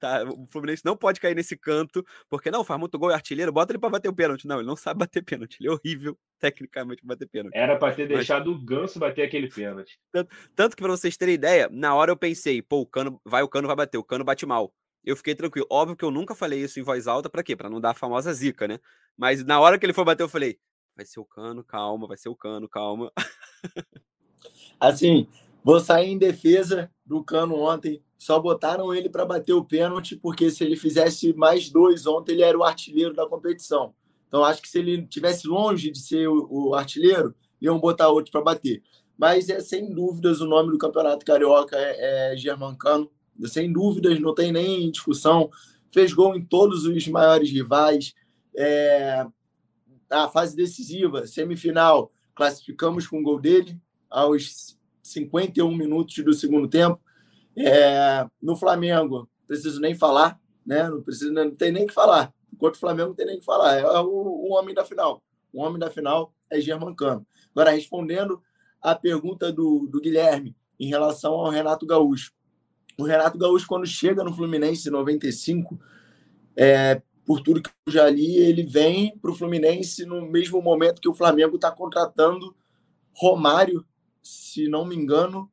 [0.00, 0.24] Tá?
[0.24, 3.72] O Fluminense não pode cair nesse canto, porque não, faz muito gol e artilheiro, bota
[3.72, 4.46] ele para bater o pênalti.
[4.46, 7.54] Não, ele não sabe bater pênalti, ele é horrível tecnicamente pra bater pênalti.
[7.54, 8.58] Era para ter deixado Mas...
[8.58, 9.98] o Ganso bater aquele pênalti.
[10.10, 13.42] Tanto, tanto que para vocês terem ideia, na hora eu pensei, pô, o Cano vai,
[13.42, 14.72] o Cano vai bater, o Cano bate mal.
[15.04, 15.66] Eu fiquei tranquilo.
[15.70, 17.54] Óbvio que eu nunca falei isso em voz alta, para quê?
[17.54, 18.80] Para não dar a famosa zica, né?
[19.16, 20.58] Mas na hora que ele foi bater, eu falei:
[20.96, 23.12] vai ser o cano, calma, vai ser o cano, calma.
[24.80, 25.28] Assim,
[25.62, 28.02] vou sair em defesa do cano ontem.
[28.16, 32.42] Só botaram ele para bater o pênalti, porque se ele fizesse mais dois ontem, ele
[32.42, 33.94] era o artilheiro da competição.
[34.28, 38.32] Então, acho que se ele tivesse longe de ser o, o artilheiro, iam botar outro
[38.32, 38.82] para bater.
[39.16, 43.10] Mas é sem dúvidas o nome do campeonato carioca é, é Germancano
[43.46, 45.50] sem dúvidas, não tem nem discussão.
[45.92, 48.14] Fez gol em todos os maiores rivais.
[48.56, 49.26] É...
[50.10, 57.00] A fase decisiva, semifinal, classificamos com o gol dele aos 51 minutos do segundo tempo.
[57.56, 58.26] É...
[58.40, 60.88] No Flamengo, preciso nem falar, né?
[60.88, 62.32] Não preciso, não tem nem que falar.
[62.52, 63.78] Enquanto o Flamengo não tem nem que falar.
[63.78, 65.22] É o, o homem da final.
[65.52, 67.26] O homem da final é Germancano.
[67.54, 68.40] Agora, respondendo
[68.80, 72.32] à pergunta do, do Guilherme em relação ao Renato Gaúcho
[72.98, 75.78] o Renato Gaúcho, quando chega no Fluminense em 95,
[76.56, 81.00] é, por tudo que eu já li, ele vem para o Fluminense no mesmo momento
[81.00, 82.54] que o Flamengo está contratando
[83.12, 83.84] Romário,
[84.22, 85.50] se não me engano,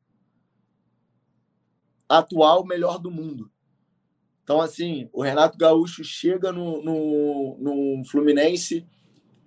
[2.07, 3.49] atual melhor do mundo.
[4.43, 8.85] Então, assim, o Renato Gaúcho chega no, no, no Fluminense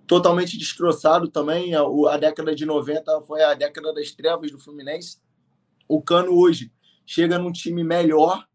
[0.07, 1.75] totalmente destroçado também.
[1.75, 5.19] A, a década de 90 foi a década das trevas do Fluminense.
[5.87, 6.71] O Cano hoje
[7.05, 8.45] chega num time melhor,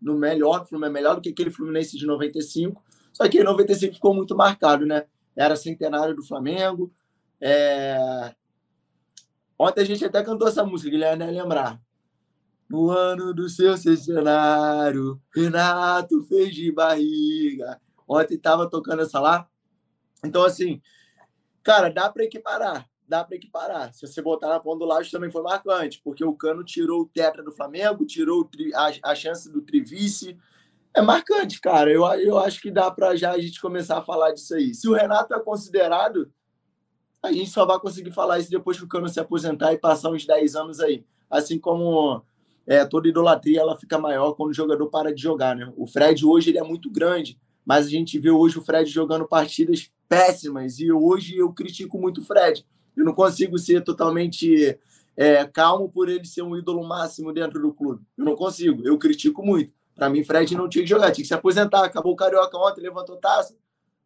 [0.00, 2.82] no melhor, melhor do que aquele Fluminense de 95.
[3.12, 5.06] Só que em 95 ficou muito marcado, né?
[5.36, 6.92] Era centenário do Flamengo.
[7.40, 8.34] É...
[9.58, 11.30] Ontem a gente até cantou essa música, Guilherme, né?
[11.30, 11.80] lembrar.
[12.68, 17.80] No ano do seu centenário, Renato fez de barriga.
[18.08, 19.48] Ontem tava tocando essa lá.
[20.24, 20.80] Então, assim,
[21.62, 23.92] cara, dá para equiparar dá para equiparar.
[23.92, 27.06] Se você botar na ponta do lado, também foi marcante, porque o Cano tirou o
[27.06, 30.38] tetra do Flamengo, tirou a, a chance do trivice.
[30.94, 31.90] É marcante, cara.
[31.90, 34.74] Eu, eu acho que dá para já a gente começar a falar disso aí.
[34.74, 36.32] Se o Renato é considerado,
[37.22, 40.10] a gente só vai conseguir falar isso depois que o Cano se aposentar e passar
[40.10, 41.04] uns 10 anos aí.
[41.28, 42.22] Assim como
[42.66, 45.72] é, toda idolatria ela fica maior quando o jogador para de jogar, né?
[45.76, 49.26] O Fred hoje ele é muito grande, mas a gente vê hoje o Fred jogando
[49.26, 52.64] partidas péssimas e hoje eu critico muito o Fred
[52.96, 54.78] eu não consigo ser totalmente
[55.16, 58.04] é, calmo por ele ser um ídolo máximo dentro do clube.
[58.16, 58.82] Eu não consigo.
[58.86, 59.72] Eu critico muito.
[59.94, 61.84] Para mim, Fred não tinha que jogar, tinha que se aposentar.
[61.84, 63.56] Acabou o Carioca ontem, levantou taça.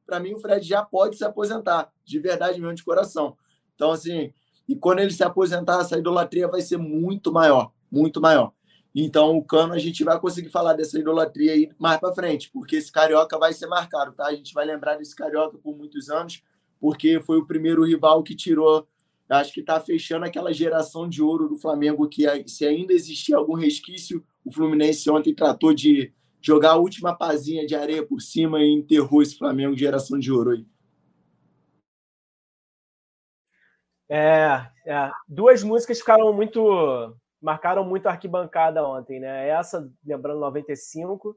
[0.07, 3.37] Para mim, o Fred já pode se aposentar, de verdade mesmo, de coração.
[3.75, 4.33] Então, assim,
[4.67, 8.53] e quando ele se aposentar, essa idolatria vai ser muito maior, muito maior.
[8.95, 12.77] Então, o Cano, a gente vai conseguir falar dessa idolatria aí mais para frente, porque
[12.77, 14.27] esse Carioca vai ser marcado, tá?
[14.27, 16.43] A gente vai lembrar desse Carioca por muitos anos,
[16.81, 18.87] porque foi o primeiro rival que tirou
[19.29, 23.55] acho que está fechando aquela geração de ouro do Flamengo que se ainda existia algum
[23.55, 28.73] resquício, o Fluminense ontem tratou de jogar a última pazinha de areia por cima e
[28.73, 30.67] enterrou esse Flamengo de geração de ouro aí.
[34.11, 39.49] É, é, duas músicas ficaram muito marcaram muito a arquibancada ontem, né?
[39.49, 41.37] Essa, lembrando 95,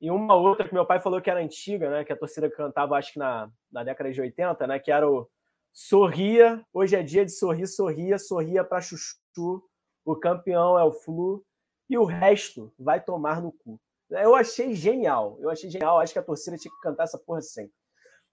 [0.00, 2.04] e uma outra que meu pai falou que era antiga, né?
[2.04, 4.78] Que a torcida cantava, acho que na, na década de 80, né?
[4.78, 5.28] Que era o
[5.72, 9.62] Sorria, hoje é dia de sorrir, sorria, sorria para chuchu,
[10.06, 11.44] o campeão é o Flu,
[11.86, 13.78] e o resto vai tomar no cu.
[14.08, 17.42] Eu achei genial, eu achei genial, acho que a torcida tinha que cantar essa porra
[17.42, 17.74] sempre.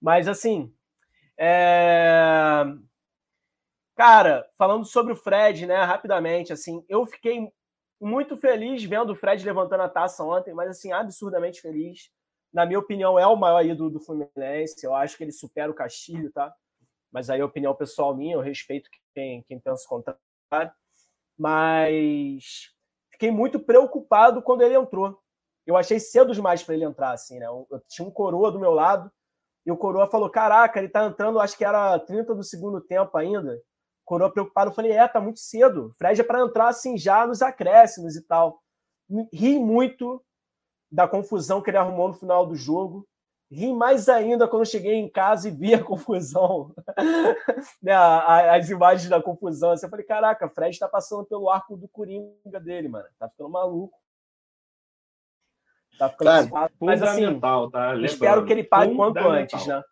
[0.01, 0.74] Mas assim,
[1.38, 2.64] é...
[3.93, 7.51] cara, falando sobre o Fred, né, rapidamente, assim, eu fiquei
[8.03, 12.11] muito feliz vendo o Fred levantando a taça ontem, mas assim, absurdamente feliz.
[12.53, 14.85] Na minha opinião, é o maior ídolo do Fluminense.
[14.85, 16.53] Eu acho que ele supera o Castilho, tá?
[17.11, 20.71] Mas aí é opinião pessoal minha, eu respeito quem, quem pensa o contrário.
[21.37, 22.71] Mas
[23.11, 25.19] fiquei muito preocupado quando ele entrou.
[25.65, 27.47] Eu achei cedo demais para ele entrar, assim, né?
[27.47, 29.11] Eu, eu tinha um coroa do meu lado,
[29.65, 33.17] e o coroa falou: Caraca, ele tá entrando, acho que era 30 do segundo tempo
[33.17, 33.61] ainda.
[34.05, 35.91] Coroa preocupado, eu falei, é, tá muito cedo.
[35.97, 38.61] Fred é para entrar assim já nos acréscimos e tal.
[39.31, 40.23] Ri muito
[40.91, 43.07] da confusão que ele arrumou no final do jogo.
[43.51, 46.73] Ri mais ainda quando cheguei em casa e vi a confusão,
[47.81, 49.71] né, as imagens da confusão.
[49.71, 53.05] Assim, eu falei, caraca, Fred está passando pelo arco do Coringa dele, mano.
[53.19, 53.97] Tá ficando maluco.
[55.97, 57.95] Tá ficando Cara, Mas assim, tá?
[58.03, 59.83] espero que ele pare quanto antes, né?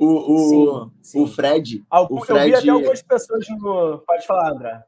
[0.00, 1.22] O, o, sim, sim.
[1.22, 1.84] o Fred.
[1.92, 2.40] o Fred.
[2.40, 3.98] Eu vi até algumas pessoas no.
[3.98, 4.82] Pode falar, André.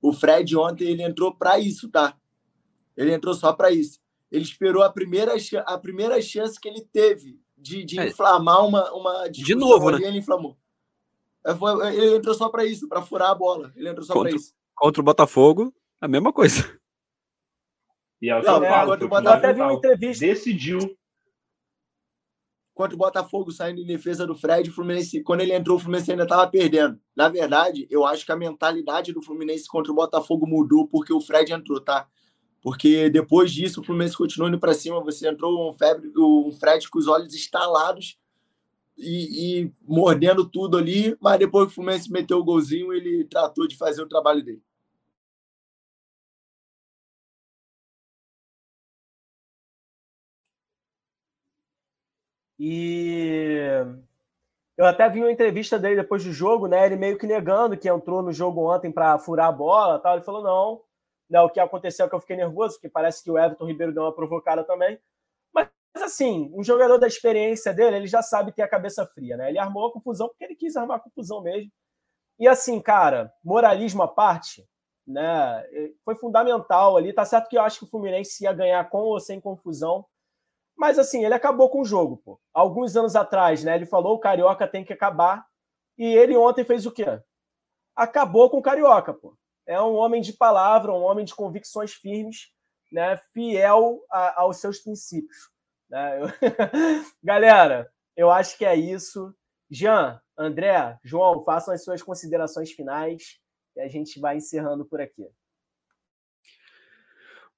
[0.00, 2.16] O Fred ontem ele entrou para isso, tá?
[2.96, 4.00] Ele entrou só para isso.
[4.32, 5.34] Ele esperou a primeira,
[5.66, 8.08] a primeira chance que ele teve de, de é.
[8.08, 10.06] inflamar uma, uma De novo, né?
[10.06, 10.56] Ele inflamou.
[11.44, 13.70] É, ele entrou só para isso, para furar a bola.
[13.76, 14.54] Ele entrou só para isso.
[14.74, 16.64] Contra o Botafogo, a mesma coisa.
[18.22, 20.24] E é o São Paulo, é, Botafogo, até vi uma entrevista.
[20.24, 20.96] Decidiu
[22.76, 26.24] contra o Botafogo saindo em defesa do Fred, Fluminense, quando ele entrou, o Fluminense ainda
[26.24, 27.00] estava perdendo.
[27.16, 31.18] Na verdade, eu acho que a mentalidade do Fluminense contra o Botafogo mudou porque o
[31.18, 32.06] Fred entrou, tá?
[32.60, 35.02] Porque depois disso, o Fluminense continuou indo para cima.
[35.02, 38.18] Você entrou um, febre, um Fred com os olhos estalados
[38.98, 43.66] e, e mordendo tudo ali, mas depois que o Fluminense meteu o golzinho, ele tratou
[43.66, 44.62] de fazer o trabalho dele.
[52.58, 53.58] E
[54.76, 56.84] eu até vi uma entrevista dele depois do jogo, né?
[56.84, 60.14] Ele meio que negando que entrou no jogo ontem para furar a bola, tal.
[60.14, 60.82] Ele falou não,
[61.30, 61.40] né?
[61.40, 64.02] O que aconteceu é que eu fiquei nervoso, porque parece que o Everton Ribeiro deu
[64.02, 64.98] uma provocada também.
[65.54, 69.48] Mas assim, um jogador da experiência dele, ele já sabe ter a cabeça fria, né?
[69.48, 71.70] Ele armou a confusão porque ele quis armar a confusão mesmo.
[72.38, 74.68] E assim, cara, moralismo à parte,
[75.06, 75.64] né?
[76.04, 77.12] Foi fundamental ali.
[77.14, 80.04] Tá certo que eu acho que o Fluminense ia ganhar com ou sem confusão
[80.76, 82.40] mas assim, ele acabou com o jogo, pô.
[82.52, 83.74] Alguns anos atrás, né?
[83.74, 85.46] Ele falou o Carioca tem que acabar.
[85.96, 87.20] E ele ontem fez o quê?
[87.94, 89.36] Acabou com o Carioca, pô.
[89.66, 92.52] É um homem de palavra, um homem de convicções firmes,
[92.92, 93.16] né?
[93.32, 95.50] Fiel a, aos seus princípios.
[95.88, 96.20] Né?
[96.20, 96.26] Eu...
[97.24, 99.34] Galera, eu acho que é isso.
[99.70, 103.40] Jean, André, João, façam as suas considerações finais
[103.74, 105.26] e a gente vai encerrando por aqui.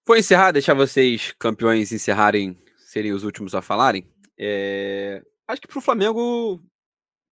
[0.07, 2.57] Vou encerrar, deixar vocês, campeões, encerrarem
[2.89, 4.11] serem os últimos a falarem.
[4.39, 5.23] É...
[5.47, 6.61] Acho que para o Flamengo, o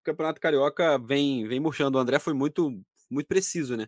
[0.05, 1.97] Campeonato Carioca vem, vem murchando.
[1.97, 2.79] O André foi muito,
[3.11, 3.87] muito preciso, né?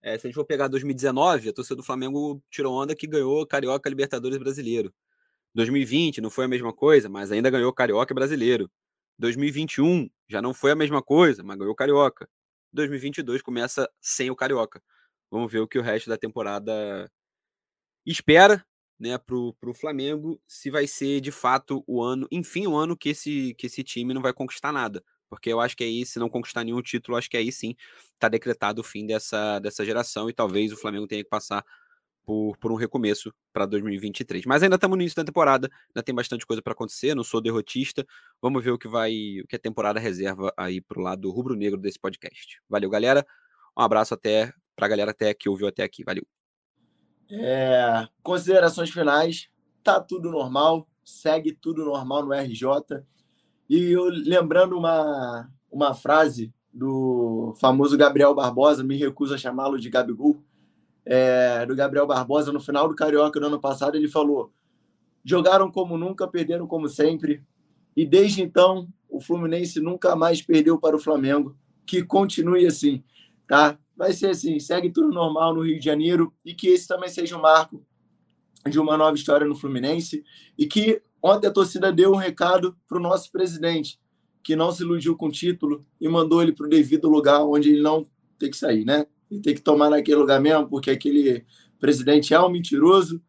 [0.00, 3.44] É, se a gente for pegar 2019, a torcida do Flamengo tirou onda que ganhou
[3.44, 4.94] Carioca Libertadores Brasileiro.
[5.56, 8.70] 2020 não foi a mesma coisa, mas ainda ganhou Carioca Brasileiro.
[9.18, 12.28] 2021 já não foi a mesma coisa, mas ganhou Carioca.
[12.72, 14.80] 2022 começa sem o Carioca.
[15.32, 17.10] Vamos ver o que o resto da temporada
[18.06, 18.64] espera
[18.98, 23.10] né, para o Flamengo se vai ser de fato o ano, enfim, o ano que
[23.10, 25.02] esse, que esse time não vai conquistar nada.
[25.28, 27.74] Porque eu acho que aí, se não conquistar nenhum título, acho que aí sim
[28.14, 31.64] está decretado o fim dessa, dessa geração e talvez o Flamengo tenha que passar
[32.24, 34.44] por, por um recomeço para 2023.
[34.46, 37.40] Mas ainda estamos no início da temporada, ainda tem bastante coisa para acontecer, não sou
[37.40, 38.06] derrotista.
[38.40, 41.80] Vamos ver o que vai, o que a temporada reserva aí para o lado rubro-negro
[41.80, 42.60] desse podcast.
[42.68, 43.26] Valeu, galera.
[43.78, 46.04] Um abraço até para a galera até que ouviu até aqui.
[46.04, 46.37] Valeu.
[47.30, 49.48] É, considerações finais,
[49.82, 53.02] tá tudo normal, segue tudo normal no RJ.
[53.68, 59.90] E eu lembrando uma, uma frase do famoso Gabriel Barbosa, me recuso a chamá-lo de
[59.90, 60.42] Gabigol,
[61.04, 64.52] é, do Gabriel Barbosa, no final do Carioca do ano passado, ele falou:
[65.24, 67.42] jogaram como nunca, perderam como sempre.
[67.96, 71.56] E desde então, o Fluminense nunca mais perdeu para o Flamengo.
[71.86, 73.02] que continue assim,
[73.46, 73.78] tá?
[73.98, 77.36] Vai ser assim, segue tudo normal no Rio de Janeiro e que esse também seja
[77.36, 77.84] um marco
[78.70, 80.22] de uma nova história no Fluminense
[80.56, 83.98] e que ontem a torcida deu um recado para o nosso presidente,
[84.40, 87.70] que não se iludiu com o título e mandou ele para o devido lugar onde
[87.70, 88.06] ele não
[88.38, 89.04] tem que sair, né?
[89.28, 91.44] Ele tem que tomar naquele lugar mesmo, porque aquele
[91.80, 93.20] presidente é um mentiroso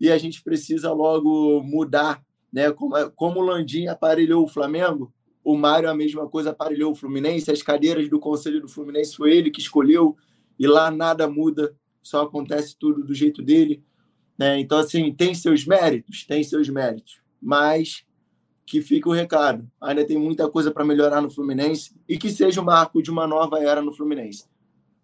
[0.00, 2.70] e a gente precisa logo mudar, né?
[2.70, 5.12] Como, como o Landim aparelhou o Flamengo,
[5.48, 9.34] o Mário a mesma coisa aparelhou o Fluminense, as cadeiras do Conselho do Fluminense foi
[9.34, 10.14] ele que escolheu
[10.58, 13.82] e lá nada muda, só acontece tudo do jeito dele.
[14.38, 14.60] Né?
[14.60, 16.26] Então, assim, tem seus méritos?
[16.26, 17.22] Tem seus méritos.
[17.40, 18.04] Mas
[18.66, 19.66] que fique o recado.
[19.80, 23.26] Ainda tem muita coisa para melhorar no Fluminense e que seja o marco de uma
[23.26, 24.44] nova era no Fluminense.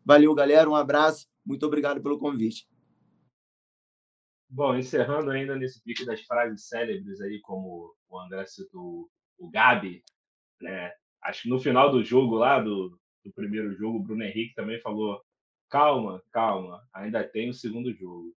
[0.04, 0.68] Valeu, galera.
[0.68, 1.26] Um abraço.
[1.42, 2.68] Muito obrigado pelo convite.
[4.50, 10.04] Bom, encerrando ainda nesse pique das frases célebres aí, como o André citou o Gabi,
[10.60, 10.92] né?
[11.22, 14.80] Acho que no final do jogo lá, do, do primeiro jogo, o Bruno Henrique também
[14.80, 15.22] falou:
[15.70, 18.34] calma, calma, ainda tem o segundo jogo.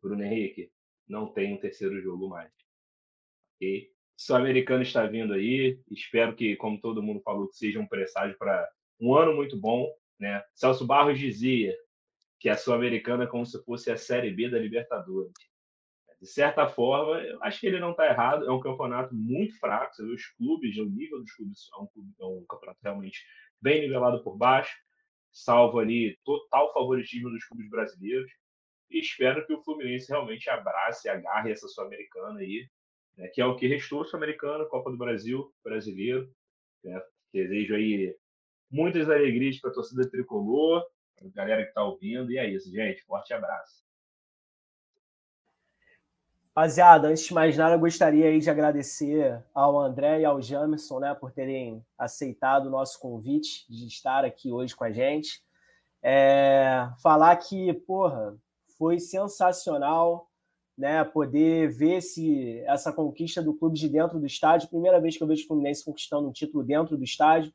[0.00, 0.70] Bruno Henrique,
[1.08, 2.50] não tem um terceiro jogo mais.
[3.56, 3.90] Ok?
[4.18, 5.80] O Sul-Americano está vindo aí.
[5.90, 8.68] Espero que, como todo mundo falou, que seja um presságio para
[9.00, 9.92] um ano muito bom.
[10.18, 10.42] Né?
[10.54, 11.76] Celso Barros dizia
[12.40, 15.32] que a Sul-Americana é como se fosse a Série B da Libertadores.
[16.22, 18.46] De certa forma, eu acho que ele não está errado.
[18.46, 19.92] É um campeonato muito fraco.
[19.92, 21.88] Você vê os clubes, o nível dos clubes é um,
[22.20, 23.26] é um campeonato realmente
[23.60, 24.72] bem nivelado por baixo,
[25.32, 28.30] salvo ali total favoritismo dos clubes brasileiros.
[28.88, 32.68] E espero que o Fluminense realmente abrace agarre essa Sul-Americana aí,
[33.16, 36.32] né, que é o que restou Sul-Americana, Copa do Brasil, brasileiro.
[36.84, 37.02] Né,
[37.32, 38.16] desejo aí
[38.70, 42.30] muitas alegrias para a torcida tricolor, para a galera que está ouvindo.
[42.30, 43.02] E é isso, gente.
[43.02, 43.82] Forte abraço.
[46.54, 51.00] Rapaziada, antes de mais nada, eu gostaria aí de agradecer ao André e ao Jamerson
[51.00, 55.42] né, por terem aceitado o nosso convite de estar aqui hoje com a gente.
[56.02, 58.36] É, falar que, porra,
[58.76, 60.28] foi sensacional
[60.76, 64.68] né, poder ver esse, essa conquista do clube de dentro do estádio.
[64.68, 67.50] Primeira vez que eu vejo o Fluminense conquistando um título dentro do estádio.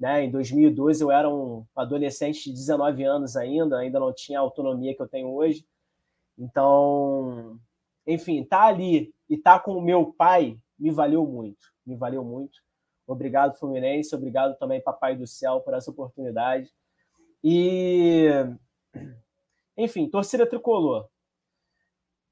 [0.00, 0.24] Né?
[0.24, 4.96] Em 2012 eu era um adolescente de 19 anos ainda, ainda não tinha a autonomia
[4.96, 5.66] que eu tenho hoje.
[6.38, 7.60] Então,
[8.08, 12.58] enfim, tá ali e tá com o meu pai me valeu muito, me valeu muito.
[13.06, 16.70] Obrigado Fluminense, obrigado também Papai do Céu por essa oportunidade.
[17.44, 18.28] E
[19.76, 21.08] enfim, torcida tricolor.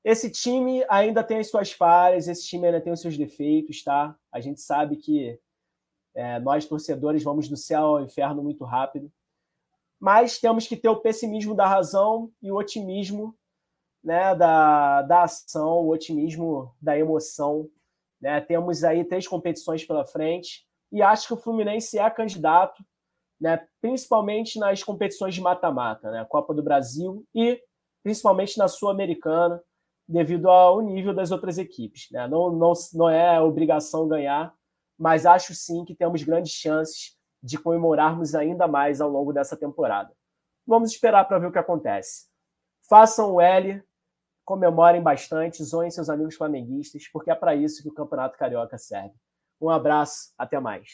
[0.03, 4.17] Esse time ainda tem as suas falhas, esse time ainda tem os seus defeitos, tá?
[4.33, 5.39] A gente sabe que
[6.15, 9.13] é, nós, torcedores, vamos do céu ao inferno muito rápido.
[9.99, 13.37] Mas temos que ter o pessimismo da razão e o otimismo
[14.07, 17.69] né, da, da ação, o otimismo da emoção.
[18.21, 18.41] Né?
[18.41, 22.83] Temos aí três competições pela frente e acho que o Fluminense é candidato
[23.41, 27.61] né, principalmente nas competições de mata-mata, né, Copa do Brasil e
[28.03, 29.61] principalmente na Sul-Americana,
[30.09, 32.09] devido ao nível das outras equipes.
[32.13, 32.29] Né?
[32.29, 34.55] Não, não, não é obrigação ganhar,
[34.97, 40.13] mas acho sim que temos grandes chances de comemorarmos ainda mais ao longo dessa temporada.
[40.65, 42.27] Vamos esperar para ver o que acontece.
[42.89, 43.83] Façam o L,
[44.47, 49.13] comemorem bastante, zoem seus amigos flamenguistas, porque é para isso que o Campeonato Carioca serve.
[49.61, 50.93] Um abraço, até mais.